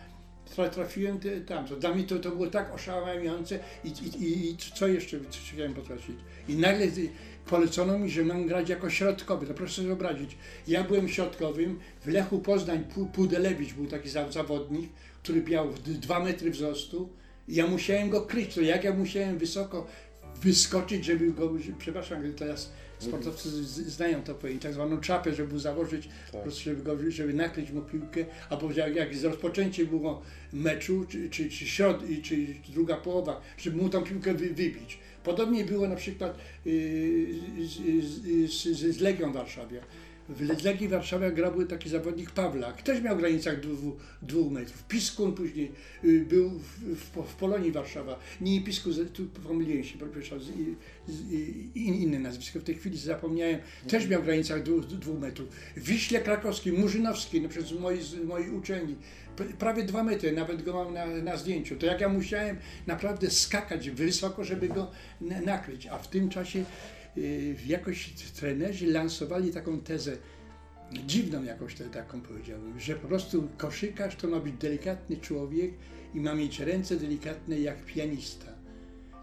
tra, 0.56 0.70
trafiłem 0.70 1.20
tam. 1.48 1.66
Dla 1.66 1.94
mnie 1.94 2.04
to, 2.04 2.20
to 2.20 2.30
było 2.32 2.48
tak 2.48 2.74
oszałamiające 2.76 3.60
i, 3.84 3.88
i, 3.88 4.50
i, 4.52 4.58
co 4.76 4.88
jeszcze 4.88 5.20
co 5.20 5.40
chciałem 5.54 5.74
potrafić. 5.74 6.16
I 6.48 6.56
nagle 6.56 6.88
polecono 7.46 8.00
mi, 8.00 8.10
że 8.10 8.24
mam 8.24 8.48
grać 8.48 8.70
jako 8.70 8.90
środkowy. 8.90 9.48
To 9.48 9.54
proszę 9.54 9.74
sobie 9.76 9.88
wyobrazić. 9.88 10.38
Ja 10.68 10.84
byłem 10.84 11.10
środkowym, 11.10 11.80
w 12.02 12.08
Lechu 12.08 12.40
Poznań 12.40 12.84
Pu- 12.96 13.06
Pudelewicz 13.06 13.74
był 13.74 13.88
taki 13.88 14.10
za- 14.10 14.32
zawodnik, 14.32 14.90
który 15.24 15.42
miał 15.44 15.70
dwa 15.86 16.20
metry 16.20 16.52
wzrostu 16.52 17.10
i 17.48 17.56
ja 17.56 17.68
musiałem 17.68 18.10
go 18.10 18.22
kryć. 18.22 18.56
To 18.56 18.62
jak 18.62 18.84
ja 18.84 18.94
musiałem 18.94 19.38
wysoko 19.38 19.88
wyskoczyć, 20.42 21.06
żeby 21.06 21.32
go, 21.32 21.52
przepraszam, 21.78 22.34
teraz 22.34 22.72
sportowcy 23.02 23.64
znają 23.66 24.24
to 24.24 24.36
pojęcie, 24.36 24.64
tak 24.64 24.74
zwaną 24.74 24.98
czapę, 24.98 25.34
żeby 25.34 25.60
założyć, 25.60 26.10
prostu, 26.42 26.62
żeby, 26.62 26.84
go, 26.84 26.98
żeby 27.08 27.34
nakryć 27.34 27.72
mu 27.72 27.82
piłkę, 27.82 28.26
a 28.50 28.58
powiedział, 28.58 28.92
jak 28.92 29.16
z 29.16 29.24
rozpoczęcie 29.24 29.86
było 29.86 30.22
meczu, 30.54 31.06
czy, 31.10 31.30
czy, 31.30 31.50
czy, 31.50 31.66
środ, 31.68 32.04
czy 32.24 32.36
druga 32.70 32.98
połowa, 32.98 33.42
żeby 33.58 33.78
mu 33.78 33.90
tą 33.90 34.04
piłkę 34.04 34.34
wy, 34.34 34.50
wybić. 34.50 35.00
Podobnie 35.24 35.66
było 35.66 35.88
na 35.88 35.96
przykład 35.96 36.38
yy, 36.66 36.74
z, 37.68 37.72
z, 38.06 38.78
z, 38.78 38.96
z 38.98 39.00
Legią 39.00 39.34
Warszawie. 39.34 39.82
W 40.36 40.64
Legii 40.64 40.88
Warszawa 40.88 41.32
grał 41.32 41.66
taki 41.66 41.90
zawodnik 41.90 42.32
Pawlak, 42.32 42.82
też 42.82 43.02
miał 43.02 43.16
w 43.16 43.20
granicach 43.20 43.60
dwóch, 43.60 43.96
dwóch 44.22 44.52
metrów. 44.52 44.84
Piskun 44.84 45.34
później 45.34 45.72
y, 46.04 46.26
był 46.26 46.50
w, 46.50 46.96
w, 46.96 47.32
w 47.32 47.36
Polonii 47.36 47.72
Warszawa. 47.72 48.20
Nie 48.42 48.62
Pisku, 48.62 48.90
tu 49.14 49.26
pomyliłem 49.26 49.84
się, 49.84 49.98
przepraszam, 49.98 50.40
in, 51.76 51.96
inne 51.96 52.20
nazwisko, 52.20 52.60
w 52.60 52.64
tej 52.64 52.76
chwili 52.76 52.98
zapomniałem, 52.98 53.60
też 53.88 54.08
miał 54.08 54.22
w 54.22 54.26
granicach 54.26 54.64
dwóch, 54.64 55.20
metrów. 55.20 55.50
Wiśle 55.78 56.20
Krakowskiej, 56.20 56.74
Murzynowski, 56.74 57.42
no 57.42 57.50
przez 57.50 57.72
moi, 57.72 58.00
moi 58.26 58.44
prawie 59.60 59.84
dwa 59.84 60.04
metry, 60.04 60.32
nawet 60.32 60.64
go 60.64 60.74
mam 60.74 60.94
na, 60.94 61.06
na 61.06 61.38
zdjęciu. 61.38 61.76
To 61.76 61.86
jak 61.86 62.02
ja 62.02 62.10
musiałem 62.10 62.58
naprawdę 62.88 63.30
skakać 63.30 63.90
wysoko, 63.90 64.44
żeby 64.44 64.68
go 64.68 64.92
nakryć, 65.22 65.88
a 65.88 65.98
w 65.98 66.08
tym 66.08 66.30
czasie 66.30 66.66
jakoś 67.66 68.10
trenerzy 68.10 68.88
lansowali 68.88 69.54
taką 69.54 69.80
tezę, 69.82 70.18
dziwną 71.06 71.44
jakąś 71.44 71.76
taką 71.92 72.22
powiedziałbym, 72.22 72.80
że 72.80 72.96
po 72.96 73.08
prostu 73.08 73.50
koszykarz 73.58 74.16
to 74.16 74.28
ma 74.28 74.40
być 74.40 74.54
delikatny 74.54 75.18
człowiek 75.18 75.72
i 76.14 76.20
ma 76.20 76.36
mieć 76.36 76.60
ręce 76.60 76.96
delikatne 76.96 77.60
jak 77.60 77.86
pianista. 77.86 78.62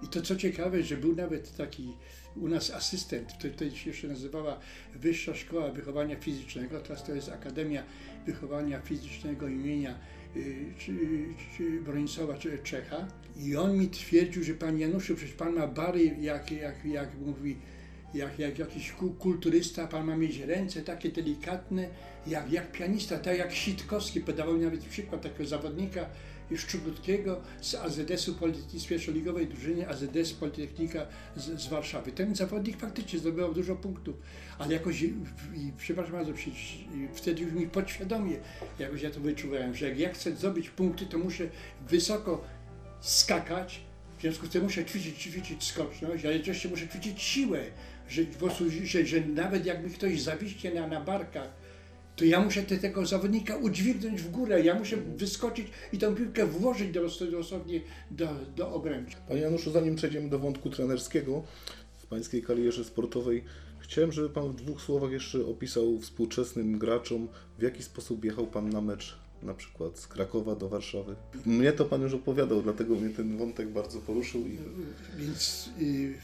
I 0.02 0.08
to 0.08 0.22
co 0.22 0.36
ciekawe, 0.36 0.82
że 0.82 0.96
był 0.96 1.16
nawet 1.16 1.56
taki 1.56 1.92
u 2.36 2.48
nas 2.48 2.70
asystent, 2.70 3.32
wtedy 3.32 3.76
się 3.76 3.90
jeszcze 3.90 4.08
nazywała 4.08 4.60
Wyższa 4.94 5.34
Szkoła 5.34 5.70
Wychowania 5.70 6.16
Fizycznego, 6.16 6.80
teraz 6.80 7.04
to 7.04 7.14
jest 7.14 7.28
Akademia 7.28 7.82
Wychowania 8.26 8.80
Fizycznego 8.80 9.48
imienia 9.48 9.98
y, 10.36 11.80
Bronisława 11.84 12.34
Czecha 12.62 13.08
i 13.36 13.56
on 13.56 13.78
mi 13.78 13.88
twierdził, 13.88 14.44
że 14.44 14.54
pan 14.54 14.78
Januszu, 14.78 15.14
przecież 15.14 15.34
pan 15.34 15.54
ma 15.54 15.66
bary, 15.66 16.16
jak, 16.20 16.50
jak, 16.50 16.84
jak 16.84 17.18
mówi, 17.18 17.56
jak, 18.14 18.38
jak 18.38 18.58
jakiś 18.58 18.92
kulturysta, 19.18 19.86
pan 19.86 20.06
ma 20.06 20.16
mieć 20.16 20.38
ręce 20.38 20.82
takie 20.82 21.08
delikatne, 21.08 21.88
jak, 22.26 22.52
jak 22.52 22.72
pianista, 22.72 23.18
tak 23.18 23.38
jak 23.38 23.52
Sitkowski. 23.52 24.20
Podawał 24.20 24.58
nawet 24.58 24.84
przykład 24.84 25.22
takiego 25.22 25.46
zawodnika 25.46 26.06
Szczubrutkiego 26.56 27.40
z 27.60 27.74
AZS-u 27.74 28.34
z 28.78 28.86
pierwszoligowej 28.86 29.46
drużyny 29.46 29.88
AZS 29.88 30.32
Politechnika 30.32 31.06
z, 31.36 31.60
z, 31.60 31.66
Warszawy. 31.66 32.12
Ten 32.12 32.34
zawodnik 32.34 32.76
faktycznie 32.76 33.18
zdobywał 33.18 33.54
dużo 33.54 33.76
punktów, 33.76 34.16
ale 34.58 34.72
jakoś, 34.72 35.02
i, 35.02 35.12
przepraszam 35.78 36.12
bardzo, 36.12 36.32
wtedy 37.14 37.42
już 37.42 37.52
mi 37.52 37.66
podświadomie 37.66 38.36
jakoś 38.78 39.02
ja 39.02 39.10
to 39.10 39.20
wyczuwałem, 39.20 39.74
że 39.74 39.88
jak 39.88 39.98
ja 39.98 40.12
chcę 40.12 40.36
zdobyć 40.36 40.70
punkty, 40.70 41.06
to 41.06 41.18
muszę 41.18 41.48
wysoko 41.88 42.44
skakać, 43.00 43.80
w 44.18 44.20
związku 44.20 44.46
z 44.46 44.50
tym 44.50 44.62
muszę 44.62 44.84
ćwiczyć, 44.84 45.22
ćwiczyć 45.22 45.64
skoczność, 45.64 46.24
ale 46.24 46.34
jednocześnie 46.34 46.70
muszę 46.70 46.88
ćwiczyć 46.88 47.22
siłę, 47.22 47.60
że, 48.08 48.22
że, 48.84 49.06
że 49.06 49.20
nawet 49.20 49.66
jakby 49.66 49.90
ktoś 49.90 50.22
zawiście 50.22 50.74
na, 50.74 50.86
na 50.86 51.00
barkach, 51.00 51.48
to 52.16 52.24
ja 52.24 52.40
muszę 52.40 52.62
te, 52.62 52.78
tego 52.78 53.06
zawodnika 53.06 53.56
udźwignąć 53.56 54.22
w 54.22 54.30
górę, 54.30 54.62
ja 54.62 54.74
muszę 54.74 54.96
wyskoczyć 54.96 55.66
i 55.92 55.98
tę 55.98 56.14
piłkę 56.14 56.46
włożyć 56.46 56.92
do, 56.92 57.00
dosłownie 57.30 57.80
do, 58.10 58.28
do 58.56 58.74
obręczy. 58.74 59.16
Panie 59.28 59.40
Januszu, 59.40 59.70
zanim 59.70 59.96
przejdziemy 59.96 60.28
do 60.28 60.38
wątku 60.38 60.70
trenerskiego 60.70 61.42
w 61.96 62.06
Pańskiej 62.06 62.42
karierze 62.42 62.84
sportowej, 62.84 63.44
chciałem, 63.78 64.12
żeby 64.12 64.30
Pan 64.30 64.52
w 64.52 64.56
dwóch 64.56 64.80
słowach 64.80 65.10
jeszcze 65.10 65.46
opisał 65.46 65.98
współczesnym 65.98 66.78
graczom, 66.78 67.28
w 67.58 67.62
jaki 67.62 67.82
sposób 67.82 68.24
jechał 68.24 68.46
Pan 68.46 68.70
na 68.70 68.80
mecz 68.80 69.18
na 69.42 69.54
przykład 69.54 69.98
z 69.98 70.06
Krakowa 70.06 70.54
do 70.54 70.68
Warszawy. 70.68 71.16
Mnie 71.46 71.72
to 71.72 71.84
Pan 71.84 72.02
już 72.02 72.14
opowiadał, 72.14 72.62
dlatego 72.62 72.94
mnie 72.94 73.14
ten 73.14 73.36
wątek 73.36 73.68
bardzo 73.68 74.00
poruszył. 74.00 74.40
I... 74.46 74.58
Więc 75.18 75.70
y, 75.80 76.14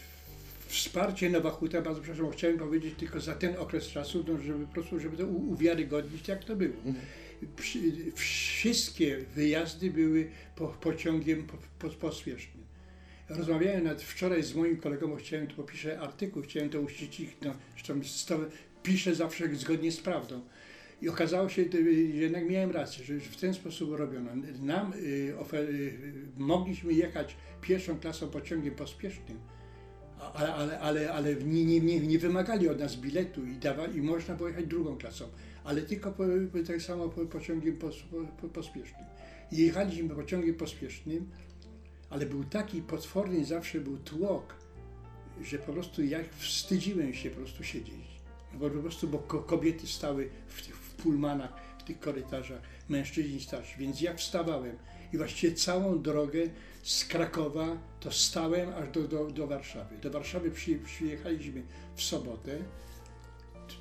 wsparcie 0.66 1.30
Nowa 1.30 1.50
Huta, 1.50 1.82
bardzo 1.82 2.00
przepraszam, 2.00 2.32
chciałem 2.32 2.58
powiedzieć 2.58 2.94
tylko 2.98 3.20
za 3.20 3.34
ten 3.34 3.56
okres 3.56 3.86
czasu, 3.86 4.24
no, 4.28 4.38
żeby 4.38 4.66
po 4.66 4.72
prostu, 4.72 5.00
żeby 5.00 5.16
to 5.16 5.26
uwiarygodnić, 5.26 6.28
jak 6.28 6.44
to 6.44 6.56
było. 6.56 6.74
Mhm. 6.76 7.06
Wszystkie 8.14 9.18
wyjazdy 9.34 9.90
były 9.90 10.30
po, 10.56 10.68
pociągiem 10.68 11.46
po, 11.46 11.56
po, 11.78 11.94
pospiesznym. 11.94 12.64
Rozmawiałem 13.28 13.84
nawet 13.84 14.02
wczoraj 14.02 14.42
z 14.42 14.54
moim 14.54 14.76
kolegą, 14.76 15.16
chciałem 15.16 15.46
to 15.46 15.54
popiszę 15.54 16.00
artykuł, 16.00 16.42
chciałem 16.42 16.70
to 16.70 16.80
uściślić, 16.80 17.30
no, 17.42 17.54
zresztą 17.74 18.00
piszę 18.82 19.14
zawsze 19.14 19.56
zgodnie 19.56 19.92
z 19.92 20.00
prawdą. 20.00 20.40
I 21.04 21.08
okazało 21.08 21.48
się, 21.48 21.64
że 21.72 21.78
jednak 21.80 22.48
miałem 22.48 22.70
rację, 22.70 23.04
że 23.04 23.20
w 23.20 23.36
ten 23.36 23.54
sposób 23.54 23.92
robiono. 23.92 24.30
Nam 24.62 24.92
y, 24.92 24.96
y, 25.54 25.98
mogliśmy 26.36 26.92
jechać 26.92 27.36
pierwszą 27.60 27.98
klasą 27.98 28.28
pociągiem 28.28 28.74
pospiesznym, 28.74 29.38
ale, 30.34 30.54
ale, 30.54 30.80
ale, 30.80 31.12
ale 31.12 31.34
nie, 31.34 31.64
nie, 31.64 32.00
nie, 32.00 32.18
wymagali 32.18 32.68
od 32.68 32.78
nas 32.78 32.96
biletu 32.96 33.46
i, 33.46 33.56
dawali, 33.56 33.98
i 33.98 34.02
można 34.02 34.34
było 34.34 34.48
jechać 34.48 34.66
drugą 34.66 34.96
klasą, 34.96 35.24
ale 35.64 35.82
tylko 35.82 36.12
po, 36.12 36.24
tak 36.66 36.82
samo 36.82 37.08
po, 37.08 37.26
pociągiem 37.26 37.76
pos, 37.76 37.96
po, 38.40 38.48
pospiesznym. 38.48 39.04
I 39.52 39.56
jechaliśmy 39.56 40.14
pociągiem 40.14 40.54
pospiesznym, 40.54 41.30
ale 42.10 42.26
był 42.26 42.44
taki 42.44 42.82
potworny 42.82 43.44
zawsze 43.44 43.80
był 43.80 43.98
tłok, 43.98 44.54
że 45.42 45.58
po 45.58 45.72
prostu 45.72 46.04
ja 46.04 46.18
wstydziłem 46.38 47.14
się 47.14 47.30
po 47.30 47.36
prostu 47.36 47.64
siedzieć. 47.64 48.14
Bo 48.54 48.70
po 48.70 48.78
prostu, 48.78 49.08
bo 49.08 49.18
kobiety 49.18 49.86
stały 49.86 50.30
w 50.46 50.66
tych 50.66 50.83
w 50.83 50.83
pulmanach, 51.04 51.52
w 51.78 51.82
tych 51.82 52.00
korytarzach, 52.00 52.60
mężczyźni 52.88 53.40
starsi, 53.40 53.78
więc 53.78 54.00
ja 54.00 54.14
wstawałem 54.14 54.76
i 55.12 55.18
właściwie 55.18 55.54
całą 55.54 56.02
drogę 56.02 56.40
z 56.82 57.04
Krakowa 57.04 57.66
to 58.00 58.12
stałem 58.12 58.68
aż 58.74 58.90
do, 58.90 59.08
do, 59.08 59.30
do 59.30 59.46
Warszawy. 59.46 59.96
Do 60.02 60.10
Warszawy 60.10 60.50
przy, 60.50 60.78
przyjechaliśmy 60.78 61.62
w 61.94 62.02
sobotę. 62.02 62.58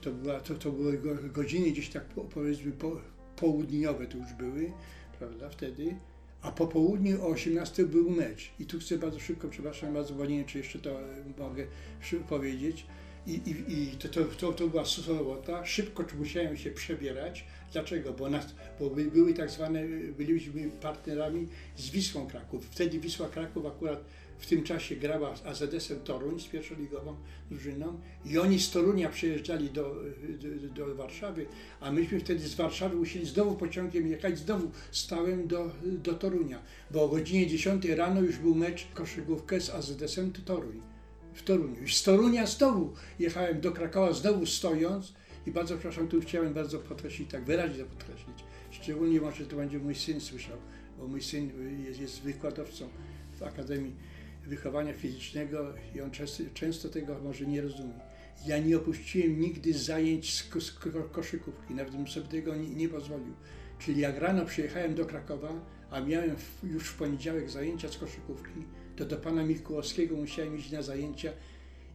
To, 0.01 0.11
była, 0.11 0.39
to, 0.39 0.55
to 0.55 0.71
były 0.71 0.99
godziny 1.29 1.71
gdzieś 1.71 1.89
tak 1.89 2.03
powiedzmy 2.33 2.71
po, 2.71 3.01
południowe 3.35 4.07
to 4.07 4.17
już 4.17 4.33
były, 4.33 4.71
prawda, 5.19 5.49
wtedy. 5.49 5.95
A 6.41 6.51
po 6.51 6.67
południu 6.67 7.25
o 7.25 7.27
18 7.27 7.85
był 7.85 8.09
mecz. 8.09 8.51
I 8.59 8.65
tu 8.65 8.79
chcę 8.79 8.97
bardzo 8.97 9.19
szybko, 9.19 9.47
przepraszam 9.47 9.93
bardzo, 9.93 10.15
wiem, 10.15 10.45
czy 10.45 10.57
jeszcze 10.57 10.79
to 10.79 10.99
mogę 11.37 11.67
powiedzieć. 12.29 12.85
I, 13.27 13.31
i, 13.31 13.73
i 13.73 13.87
to, 13.87 14.09
to, 14.09 14.25
to, 14.25 14.53
to 14.53 14.67
była 14.67 14.85
sobota. 14.85 15.65
Szybko 15.65 16.03
musiałem 16.19 16.57
się 16.57 16.71
przebierać. 16.71 17.45
Dlaczego? 17.73 18.13
Bo, 18.13 18.29
nas, 18.29 18.45
bo 18.79 18.89
były 18.89 19.33
tak 19.33 19.49
zwane, 19.49 19.83
byliśmy 20.17 20.71
partnerami 20.81 21.47
z 21.75 21.89
Wisłą 21.89 22.27
Kraków. 22.27 22.65
Wtedy 22.65 22.99
Wisła 22.99 23.29
Kraków 23.29 23.65
akurat 23.65 24.03
w 24.39 24.45
tym 24.45 24.63
czasie 24.63 24.95
grała 24.95 25.35
z 25.35 25.45
AZS-em 25.45 25.99
Toruń, 25.99 26.39
z 26.39 26.47
pierwszoligową 26.47 27.15
drużyną 27.51 27.99
i 28.25 28.37
oni 28.37 28.59
z 28.59 28.71
Torunia 28.71 29.09
przyjeżdżali 29.09 29.69
do, 29.69 29.95
do, 30.73 30.85
do, 30.85 30.95
Warszawy, 30.95 31.45
a 31.79 31.91
myśmy 31.91 32.19
wtedy 32.19 32.47
z 32.47 32.55
Warszawy 32.55 32.95
musieli 32.95 33.25
znowu 33.25 33.55
pociągiem 33.55 34.07
jechać 34.07 34.39
znowu 34.39 34.71
stałem 34.91 35.47
do, 35.47 35.71
do 35.83 36.13
Torunia, 36.13 36.61
bo 36.91 37.03
o 37.03 37.07
godzinie 37.07 37.47
10 37.47 37.85
rano 37.85 38.21
już 38.21 38.37
był 38.37 38.55
mecz 38.55 38.87
koszykówkę 38.93 39.61
z 39.61 39.69
AZS-em 39.69 40.31
Toruń 40.31 40.92
w 41.33 41.43
Toruniu. 41.43 41.83
I 41.83 41.91
z 41.91 42.03
Torunia 42.03 42.45
znowu 42.45 42.93
jechałem 43.19 43.61
do 43.61 43.71
Krakowa, 43.71 44.13
znowu 44.13 44.45
stojąc 44.45 45.13
i 45.47 45.51
bardzo 45.51 45.77
przepraszam, 45.77 46.07
tu 46.07 46.21
chciałem 46.21 46.53
bardzo 46.53 46.79
podkreślić, 46.79 47.31
tak 47.31 47.43
wyraźnie 47.43 47.83
podkreślić. 47.83 48.43
Szczególnie 48.71 49.21
może 49.21 49.45
to 49.45 49.55
będzie 49.55 49.79
mój 49.79 49.95
syn 49.95 50.21
słyszał, 50.21 50.57
bo 50.99 51.07
mój 51.07 51.21
syn 51.21 51.51
jest, 51.87 52.01
jest 52.01 52.21
wykładowcą 52.21 52.89
w 53.39 53.43
Akademii 53.43 53.95
Wychowania 54.47 54.93
Fizycznego 54.93 55.73
i 55.95 56.01
on 56.01 56.11
często, 56.11 56.43
często 56.53 56.89
tego 56.89 57.19
może 57.23 57.45
nie 57.45 57.61
rozumie. 57.61 57.93
Ja 58.45 58.57
nie 58.57 58.77
opuściłem 58.77 59.39
nigdy 59.39 59.73
zajęć 59.73 60.33
z, 60.33 60.49
koszykówki, 61.11 61.73
nawet 61.73 61.95
bym 61.95 62.07
sobie 62.07 62.27
tego 62.27 62.55
nie, 62.55 62.69
nie 62.69 62.89
pozwolił. 62.89 63.33
Czyli 63.79 64.01
jak 64.01 64.19
rano 64.19 64.45
przyjechałem 64.45 64.95
do 64.95 65.05
Krakowa, 65.05 65.49
a 65.91 66.01
miałem 66.01 66.35
już 66.63 66.83
w 66.83 66.97
poniedziałek 66.97 67.49
zajęcia 67.49 67.89
z 67.89 67.97
koszykówki, 67.97 68.65
to 68.95 69.05
do 69.05 69.17
pana 69.17 69.43
Mikułowskiego 69.43 70.15
musiałem 70.15 70.57
iść 70.57 70.71
na 70.71 70.81
zajęcia 70.81 71.31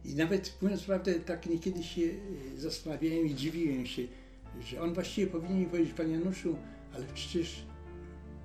i 0.05 0.15
nawet 0.15 0.57
mówiąc 0.61 0.83
prawdę, 0.83 1.13
tak 1.13 1.45
niekiedy 1.45 1.83
się 1.83 2.01
e, 2.01 2.57
zastanawiałem 2.57 3.25
i 3.25 3.35
dziwiłem 3.35 3.85
się, 3.85 4.01
że 4.61 4.81
on 4.81 4.93
właściwie 4.93 5.27
powinien 5.27 5.59
mi 5.59 5.65
powiedzieć, 5.65 5.93
panie 5.93 6.13
Januszu, 6.13 6.55
ale 6.93 7.05
przecież 7.13 7.63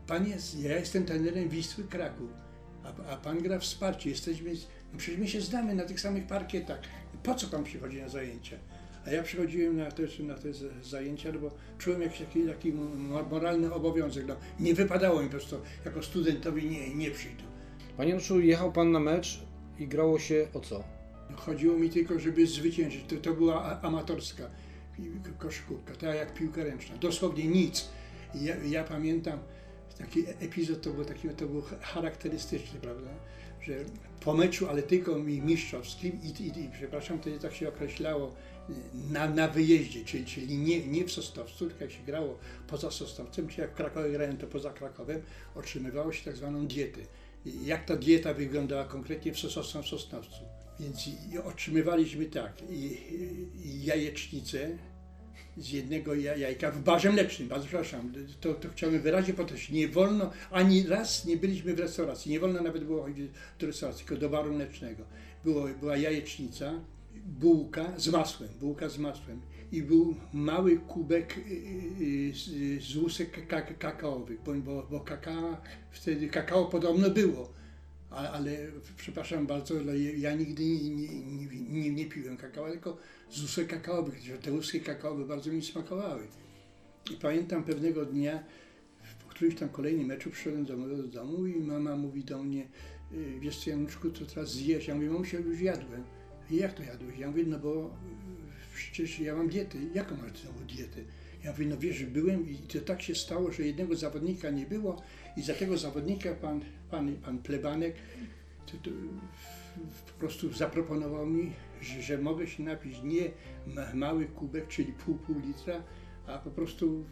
pan 0.06 0.28
jest, 0.28 0.60
ja 0.60 0.78
jestem 0.78 1.04
trenerem 1.04 1.48
Wisły 1.48 1.84
Kraków, 1.84 2.30
a, 2.84 3.12
a 3.12 3.16
pan 3.16 3.38
gra 3.38 3.58
wsparcie, 3.58 4.10
jesteśmy, 4.10 4.50
no 4.92 4.98
przecież 4.98 5.20
my 5.20 5.28
się 5.28 5.40
znamy 5.40 5.74
na 5.74 5.84
tych 5.84 6.00
samych 6.00 6.26
parkietach, 6.26 6.80
po 7.22 7.34
co 7.34 7.46
pan 7.46 7.64
przychodzi 7.64 8.02
na 8.02 8.08
zajęcia? 8.08 8.56
A 9.06 9.10
ja 9.10 9.22
przychodziłem 9.22 9.76
na 9.76 9.90
te, 9.90 10.02
na 10.22 10.34
te 10.34 10.48
zajęcia, 10.82 11.32
no 11.32 11.38
bo 11.38 11.50
czułem 11.78 12.02
jakiś 12.02 12.18
taki, 12.18 12.42
taki 12.42 12.72
moralny 13.30 13.72
obowiązek. 13.72 14.26
No, 14.26 14.36
nie 14.60 14.74
wypadało 14.74 15.20
mi 15.22 15.26
po 15.26 15.30
prostu 15.30 15.56
jako 15.84 16.02
studentowi 16.02 16.70
nie, 16.70 16.94
nie 16.94 17.10
przyjść. 17.10 17.36
Panie 17.96 18.11
Januszu, 18.11 18.40
jechał 18.40 18.72
pan 18.72 18.92
na 18.92 19.00
mecz 19.00 19.40
i 19.78 19.88
grało 19.88 20.18
się 20.18 20.48
o 20.54 20.61
co? 20.61 20.85
Chodziło 21.37 21.78
mi 21.78 21.90
tylko, 21.90 22.18
żeby 22.18 22.46
zwyciężyć. 22.46 23.04
To, 23.09 23.16
to 23.16 23.35
była 23.35 23.80
amatorska 23.83 24.50
koszykówka, 25.38 25.94
tak 25.94 26.16
jak 26.16 26.35
piłka 26.35 26.64
ręczna. 26.64 26.96
Dosłownie 26.96 27.44
nic. 27.44 27.88
Ja, 28.35 28.57
ja, 28.57 28.85
pamiętam 28.85 29.38
taki 29.98 30.24
epizod, 30.40 30.83
to 30.83 30.90
był, 30.90 31.04
taki, 31.04 31.28
to 31.28 31.46
był 31.46 31.62
charakterystyczny, 31.80 32.80
prawda? 32.80 33.11
Że 33.61 33.74
po 34.20 34.35
meczu, 34.35 34.68
ale 34.68 34.83
tylko 34.83 35.18
mi 35.18 35.40
mistrzowskim 35.40 36.18
i, 36.22 36.42
i, 36.42 36.64
i 36.64 36.70
przepraszam, 36.72 37.18
wtedy 37.18 37.38
tak 37.38 37.54
się 37.54 37.68
określało 37.68 38.35
na, 39.11 39.28
na 39.28 39.48
wyjeździe, 39.48 40.04
czyli, 40.04 40.24
czyli 40.24 40.59
nie, 40.59 40.87
nie 40.87 41.04
w 41.04 41.12
Sosnowcu, 41.12 41.68
tylko 41.68 41.85
jak 41.85 41.92
się 41.92 42.02
grało 42.07 42.38
poza 42.66 42.90
Sosnowcem, 42.90 43.48
czy 43.48 43.61
jak 43.61 43.70
w 43.70 43.74
Krakowie 43.74 44.11
grałem, 44.11 44.37
to 44.37 44.46
poza 44.46 44.70
Krakowem, 44.70 45.22
otrzymywało 45.54 46.12
się 46.12 46.24
tak 46.24 46.37
zwaną 46.37 46.66
dietę. 46.66 47.00
Jak 47.64 47.85
ta 47.85 47.96
dieta 47.96 48.35
wyglądała 48.35 48.85
konkretnie 48.85 49.33
w 49.33 49.38
Sosnowcu? 49.38 49.96
Więc 50.80 51.09
otrzymywaliśmy 51.44 52.26
tak, 52.26 52.62
i, 52.70 52.98
i 53.64 53.85
jajecznicę 53.85 54.78
z 55.57 55.70
jednego 55.70 56.14
ja- 56.14 56.37
jajka 56.37 56.70
w 56.70 56.83
barze 56.83 57.12
mlecznym, 57.12 57.48
bardzo 57.48 57.66
przepraszam, 57.66 58.12
to, 58.40 58.54
to 58.54 58.68
chciałbym 58.68 59.00
wyraźnie 59.00 59.35
podkreślić, 59.35 59.70
nie 59.70 59.88
wolno, 59.88 60.30
ani 60.50 60.87
raz 60.87 61.24
nie 61.24 61.37
byliśmy 61.37 61.74
w 61.74 61.78
restauracji, 61.78 62.33
nie 62.33 62.40
wolno 62.40 62.62
nawet 62.62 62.85
było 62.85 63.02
chodzić 63.02 63.30
do 63.61 63.66
restauracji, 63.66 64.07
tylko 64.07 64.20
do 64.20 64.28
baru 64.28 64.54
mlecznego. 64.54 65.04
Było, 65.44 65.68
była 65.80 65.96
jajecznica, 65.96 66.72
bułka 67.24 67.92
z 67.96 68.09
masłem, 68.09 68.50
bułka 68.61 68.88
z 68.88 68.98
masłem 68.98 69.40
i 69.74 69.82
był 69.82 70.14
mały 70.32 70.76
kubek 70.76 71.38
y, 71.38 71.40
y, 72.00 72.32
z, 72.34 72.82
z 72.84 72.96
łusek 72.96 73.46
ka- 73.46 73.62
kakaowych, 73.62 74.38
bo, 74.42 74.82
bo, 74.90 75.00
kakao, 75.00 75.56
wtedy 75.90 76.28
kakao 76.28 76.66
podobno 76.66 77.10
było, 77.10 77.52
ale, 78.10 78.30
ale 78.30 78.56
przepraszam 78.96 79.46
bardzo, 79.46 79.74
ja 80.16 80.34
nigdy 80.34 80.64
nie, 80.64 80.90
nie, 80.90 81.46
nie, 81.68 81.90
nie, 81.90 82.06
piłem 82.06 82.37
kakao, 82.37 82.70
tylko 82.70 82.96
z 83.30 83.42
łusek 83.42 83.68
kakaowych, 83.68 84.40
te 84.42 84.52
łuski 84.52 84.80
kakaowe 84.80 85.24
bardzo 85.24 85.52
mi 85.52 85.62
smakowały. 85.62 86.22
I 87.12 87.16
pamiętam 87.16 87.64
pewnego 87.64 88.04
dnia, 88.06 88.44
w 89.20 89.24
którymś 89.24 89.54
tam 89.54 89.68
kolejnym 89.68 90.06
meczu 90.06 90.30
przyszedłem 90.30 90.64
do, 90.64 90.76
do 90.76 91.02
domu 91.08 91.46
i 91.46 91.60
mama 91.60 91.96
mówi 91.96 92.24
do 92.24 92.42
mnie, 92.42 92.68
y, 93.12 93.40
wiesz 93.40 93.64
co 93.64 93.70
Januszku, 93.70 94.10
to 94.10 94.26
teraz 94.26 94.52
zjesz? 94.52 94.88
Ja 94.88 94.94
mówię, 94.94 95.10
mamusia, 95.10 95.38
już 95.38 95.60
jadłem. 95.60 96.04
I 96.50 96.56
jak 96.56 96.72
to 96.72 96.82
jadłeś? 96.82 97.18
Ja 97.18 97.28
mówię, 97.28 97.44
no 97.46 97.58
bo 97.58 97.87
y, 97.87 98.53
przecież 98.74 99.18
ja 99.18 99.34
mam 99.37 99.48
dietę. 99.48 99.78
Jaką 99.94 100.16
masz 100.16 100.38
znowu 100.38 100.60
dietę? 100.60 101.00
Ja 101.44 101.50
mówię, 101.50 101.66
no 101.66 101.76
wiesz, 101.78 102.04
byłem 102.04 102.50
i 102.50 102.56
to 102.56 102.80
tak 102.80 103.02
się 103.02 103.14
stało, 103.14 103.52
że 103.52 103.62
jednego 103.62 103.96
zawodnika 103.96 104.50
nie 104.50 104.66
było 104.66 105.02
i 105.37 105.42
za 105.42 105.54
tego 105.54 105.78
zawodnika 105.78 106.34
pan, 106.34 106.60
pan, 106.90 107.16
pan 107.16 107.38
plebanek 107.38 107.94
to, 108.66 108.72
to, 108.82 108.90
po 110.12 110.18
prostu 110.18 110.52
zaproponował 110.52 111.26
mi, 111.26 111.52
że, 111.80 112.02
że 112.02 112.18
mogę 112.18 112.46
się 112.46 112.62
napić 112.62 113.02
nie 113.02 113.30
ma, 113.74 113.94
mały 113.94 114.26
kubek, 114.26 114.68
czyli 114.68 114.92
pół, 114.92 115.14
pół 115.14 115.40
litra, 115.40 115.82
a 116.26 116.38
po 116.38 116.50
prostu 116.50 117.04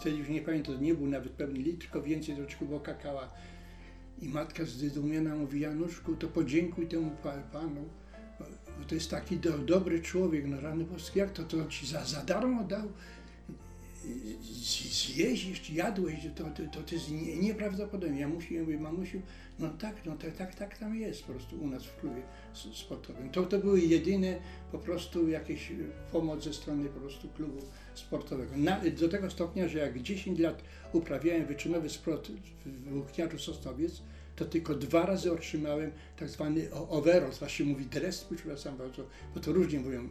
wtedy 0.00 0.16
już 0.16 0.28
nie 0.28 0.42
pamiętam, 0.42 0.82
nie 0.82 0.94
był 0.94 1.06
nawet 1.06 1.32
pełny 1.32 1.58
litr, 1.58 1.78
tylko 1.78 2.02
więcej 2.02 2.34
troszeczkę 2.36 2.64
było 2.64 2.80
kakała. 2.80 3.32
I 4.22 4.28
matka 4.28 4.64
zdedumiona 4.64 5.36
mówi, 5.36 5.60
Januszku, 5.60 6.16
to 6.16 6.28
podziękuj 6.28 6.86
temu 6.86 7.10
pa- 7.22 7.42
panu, 7.52 7.88
to 8.84 8.94
jest 8.94 9.10
taki 9.10 9.36
do, 9.36 9.58
dobry 9.58 10.02
człowiek, 10.02 10.46
no 10.46 10.60
rany 10.60 10.84
boskie, 10.84 11.20
jak 11.20 11.30
to, 11.32 11.42
to 11.42 11.66
ci 11.66 11.86
za, 11.86 12.04
za 12.04 12.24
darmo 12.24 12.64
dał? 12.64 12.88
Z- 14.40 15.06
Zjeść 15.08 15.46
jeszcze, 15.46 15.72
jadłeś, 15.72 16.14
to, 16.36 16.44
to, 16.44 16.62
to, 16.72 16.82
to 16.82 16.94
jest 16.94 17.10
nie, 17.10 17.36
nieprawdopodobne. 17.36 18.18
Ja 18.20 18.28
musi, 18.28 18.54
ja 18.54 18.60
mówię, 18.60 18.78
mamusiu, 18.78 19.22
no 19.58 19.68
tak, 19.68 19.96
no 20.06 20.16
tak, 20.16 20.36
tak, 20.36 20.54
tak 20.54 20.78
tam 20.78 20.96
jest 20.96 21.24
po 21.24 21.32
prostu 21.32 21.60
u 21.60 21.66
nas 21.66 21.84
w 21.84 21.96
klubie 22.00 22.22
sportowym. 22.74 23.30
To, 23.30 23.42
to 23.42 23.58
były 23.58 23.80
jedyne 23.80 24.38
po 24.72 24.78
prostu 24.78 25.28
jakieś 25.28 25.72
pomoc 26.12 26.44
ze 26.44 26.52
strony 26.54 26.88
po 26.88 27.00
prostu 27.00 27.28
klubu 27.28 27.60
sportowego. 27.94 28.56
Na, 28.56 28.80
do 29.00 29.08
tego 29.08 29.30
stopnia, 29.30 29.68
że 29.68 29.78
jak 29.78 30.02
10 30.02 30.38
lat 30.38 30.62
uprawiałem 30.92 31.46
wyczynowy 31.46 31.88
sport 31.88 32.28
w 32.66 32.90
Włókniarzu 32.90 33.38
Sosnowiec, 33.38 34.02
to 34.38 34.44
tylko 34.44 34.74
dwa 34.74 35.06
razy 35.06 35.32
otrzymałem 35.32 35.90
tak 36.16 36.28
zwany 36.28 36.72
o- 36.74 36.88
overall, 36.88 37.32
właśnie 37.32 37.66
mówi 37.66 37.86
dres, 37.86 38.24
przepraszam 38.34 38.76
bardzo, 38.76 39.06
bo 39.34 39.40
to 39.40 39.52
różnie 39.52 39.80
mówią. 39.80 40.08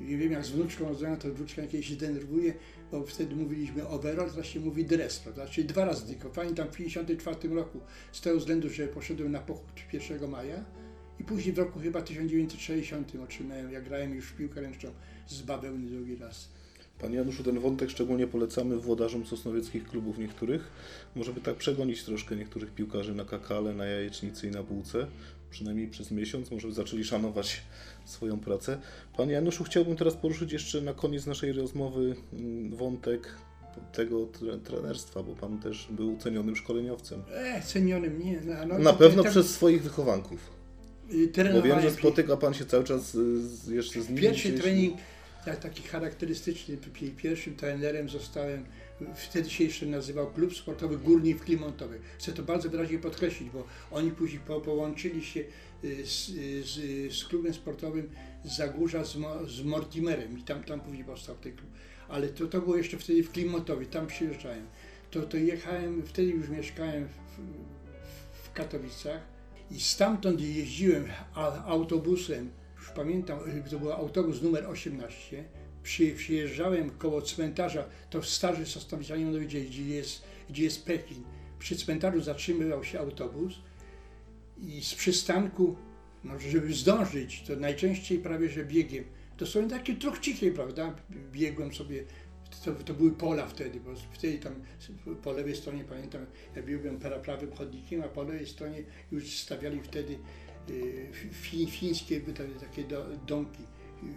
Nie 0.00 0.16
wiem, 0.16 0.32
jak 0.32 0.44
z 0.44 0.50
wnuczką 0.50 0.88
rozmawiam, 0.88 1.16
to 1.18 1.34
wnuczka 1.34 1.62
jakieś 1.62 1.88
się 1.88 1.96
denerwuje, 1.96 2.54
bo 2.92 3.06
wtedy 3.06 3.36
mówiliśmy 3.36 3.88
overall, 3.88 4.30
teraz 4.30 4.46
się 4.46 4.60
mówi 4.60 4.84
dres, 4.84 5.18
prawda? 5.18 5.46
Czyli 5.46 5.66
dwa 5.66 5.84
razy 5.84 6.06
tylko. 6.06 6.30
Pamiętam 6.30 6.68
w 6.68 6.70
1954 6.70 7.54
roku, 7.54 7.80
z 8.12 8.20
tego 8.20 8.38
względu, 8.38 8.68
że 8.70 8.88
poszedłem 8.88 9.32
na 9.32 9.40
pochód 9.40 9.72
1 9.92 10.30
maja 10.30 10.64
i 11.18 11.24
później 11.24 11.54
w 11.54 11.58
roku 11.58 11.80
chyba 11.80 12.02
1960 12.02 13.12
otrzymałem, 13.24 13.72
jak 13.72 13.84
grałem 13.84 14.14
już 14.14 14.26
w 14.26 14.36
piłkę 14.36 14.60
ręczną 14.60 14.90
z 15.26 15.42
bawełny 15.42 15.90
drugi 15.90 16.16
raz. 16.16 16.48
Panie 17.00 17.16
Januszu, 17.16 17.42
ten 17.44 17.58
wątek 17.60 17.90
szczególnie 17.90 18.26
polecamy 18.26 18.76
włodarzom 18.76 19.26
sosnowieckich 19.26 19.88
klubów 19.88 20.18
niektórych. 20.18 20.70
Może 21.16 21.32
by 21.32 21.40
tak 21.40 21.56
przegonić 21.56 22.04
troszkę 22.04 22.36
niektórych 22.36 22.70
piłkarzy 22.74 23.14
na 23.14 23.24
kakale, 23.24 23.74
na 23.74 23.84
jajecznicy 23.86 24.46
i 24.48 24.50
na 24.50 24.62
bułce. 24.62 25.06
Przynajmniej 25.50 25.88
przez 25.88 26.10
miesiąc, 26.10 26.50
może 26.50 26.68
by 26.68 26.74
zaczęli 26.74 27.04
szanować 27.04 27.62
swoją 28.04 28.40
pracę. 28.40 28.78
Panie 29.16 29.32
Januszu, 29.32 29.64
chciałbym 29.64 29.96
teraz 29.96 30.14
poruszyć 30.16 30.52
jeszcze 30.52 30.80
na 30.80 30.94
koniec 30.94 31.26
naszej 31.26 31.52
rozmowy 31.52 32.16
mm, 32.32 32.76
wątek 32.76 33.34
tego 33.92 34.26
tre- 34.26 34.58
trenerstwa, 34.58 35.22
bo 35.22 35.34
Pan 35.34 35.58
też 35.58 35.88
był 35.90 36.16
cenionym 36.18 36.56
szkoleniowcem. 36.56 37.22
E, 37.34 37.62
cenionym, 37.62 38.18
nie. 38.24 38.40
No, 38.40 38.54
no, 38.66 38.78
Na 38.78 38.92
pewno 38.92 39.22
to- 39.24 39.30
przez 39.30 39.50
swoich 39.54 39.82
wychowanków. 39.82 40.50
y, 41.12 41.52
Bo 41.52 41.62
wiem, 41.62 41.80
że 41.80 41.90
spotyka 41.90 42.36
Pan 42.36 42.54
się 42.54 42.64
cały 42.66 42.84
czas 42.84 43.14
y, 43.14 43.48
z, 43.48 43.68
jeszcze 43.68 44.02
z 44.02 44.08
nimi. 44.08 44.20
Pierwszy 44.20 44.52
trening, 44.52 44.96
tak, 45.44 45.60
taki 45.60 45.82
charakterystyczny, 45.82 46.76
pi- 46.76 47.10
pierwszym 47.10 47.56
trenerem 47.56 48.08
zostałem, 48.08 48.64
wtedy 49.14 49.50
się 49.50 49.64
jeszcze 49.64 49.86
nazywał 49.86 50.32
Klub 50.32 50.56
Sportowy 50.56 50.98
Górnik 50.98 51.44
w. 51.44 51.98
Chcę 52.18 52.32
to 52.32 52.42
bardzo 52.42 52.70
wyraźnie 52.70 52.98
podkreślić, 52.98 53.50
bo 53.50 53.64
oni 53.90 54.10
później 54.10 54.40
po, 54.46 54.60
połączyli 54.60 55.24
się 55.24 55.40
y, 55.84 56.06
z, 56.06 56.28
y, 56.28 56.62
z, 56.62 57.12
z 57.18 57.24
klubem 57.24 57.54
sportowym 57.54 58.10
Zagórza 58.44 59.04
z, 59.04 59.16
z 59.46 59.62
Mortimerem 59.62 60.38
i 60.38 60.42
tam, 60.42 60.64
tam 60.64 60.80
później 60.80 61.04
powstał 61.04 61.36
ten 61.36 61.56
klub. 61.56 61.70
Ale 62.08 62.28
to, 62.28 62.46
to 62.46 62.60
było 62.60 62.76
jeszcze 62.76 62.98
wtedy 62.98 63.22
w 63.22 63.32
Klimontowie, 63.32 63.86
tam 63.86 64.06
przyjeżdżałem. 64.06 64.66
To, 65.10 65.22
to 65.22 65.36
jechałem, 65.36 66.02
wtedy 66.06 66.28
już 66.28 66.48
mieszkałem 66.48 67.08
w, 67.08 67.40
w 68.48 68.52
Katowicach 68.52 69.20
i 69.70 69.80
stamtąd 69.80 70.40
jeździłem 70.40 71.04
autobusem, 71.66 72.50
już 72.90 72.96
pamiętam, 72.96 73.38
to 73.70 73.78
był 73.78 73.92
autobus 73.92 74.42
numer 74.42 74.66
18, 74.66 75.44
Przy, 75.82 76.14
przyjeżdżałem 76.14 76.90
koło 76.90 77.22
cmentarza, 77.22 77.84
to 78.10 78.22
starzy 78.22 78.66
Sosnowiczanie 78.66 79.24
będą 79.24 79.40
wiedzieli, 79.40 79.68
gdzie 79.68 79.84
jest, 79.84 80.22
gdzie 80.50 80.62
jest 80.64 80.84
Pekin. 80.84 81.22
Przy 81.58 81.76
cmentarzu 81.76 82.20
zatrzymywał 82.20 82.84
się 82.84 83.00
autobus 83.00 83.54
i 84.58 84.84
z 84.84 84.94
przystanku, 84.94 85.76
no, 86.24 86.38
żeby 86.38 86.74
zdążyć, 86.74 87.42
to 87.42 87.56
najczęściej 87.56 88.18
prawie 88.18 88.48
że 88.48 88.64
biegiem. 88.64 89.04
To 89.36 89.46
są 89.46 89.68
takie 89.68 89.94
truchcichy, 89.94 90.52
prawda? 90.52 90.94
Biegłem 91.32 91.74
sobie, 91.74 92.04
to, 92.64 92.72
to 92.72 92.94
były 92.94 93.10
pola 93.10 93.46
wtedy, 93.46 93.80
bo 93.80 93.90
wtedy 94.12 94.38
tam 94.38 94.54
po 95.22 95.32
lewej 95.32 95.56
stronie 95.56 95.84
pamiętam, 95.84 96.26
ja 96.56 96.62
biegłem 96.62 96.98
pra- 96.98 97.20
prawym 97.20 97.52
chodnikiem, 97.52 98.02
a 98.02 98.08
po 98.08 98.22
lewej 98.22 98.46
stronie 98.46 98.82
już 99.12 99.38
stawiali 99.38 99.80
wtedy 99.80 100.12
y, 100.12 100.18
fi, 101.32 101.66
fińskie 101.66 102.20
by 102.20 102.32
te- 102.32 102.48
takie 102.48 102.84
do, 102.84 103.06
domki. 103.26 103.62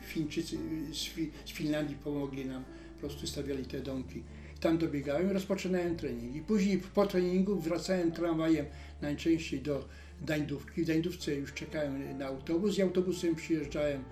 Fińczycy 0.07 0.57
z, 0.91 1.03
Fi, 1.03 1.31
z 1.45 1.51
Finlandii 1.51 1.95
pomogli 1.95 2.45
nam, 2.45 2.63
po 2.93 2.99
prostu 2.99 3.27
stawiali 3.27 3.65
te 3.65 3.79
domki. 3.79 4.23
Tam 4.59 4.77
dobiegałem 4.77 5.31
rozpoczynałem 5.31 5.95
trening. 5.95 6.35
I 6.35 6.41
później 6.41 6.81
po 6.93 7.05
treningu 7.05 7.59
wracałem 7.59 8.11
tramwajem 8.11 8.65
najczęściej 9.01 9.61
do 9.61 9.87
Dańdówki. 10.21 10.83
W 10.83 10.87
Dańdówce 10.87 11.35
już 11.35 11.53
czekałem 11.53 12.17
na 12.17 12.25
autobus 12.25 12.77
i 12.77 12.81
autobusem 12.81 13.35
przyjeżdżałem 13.35 14.03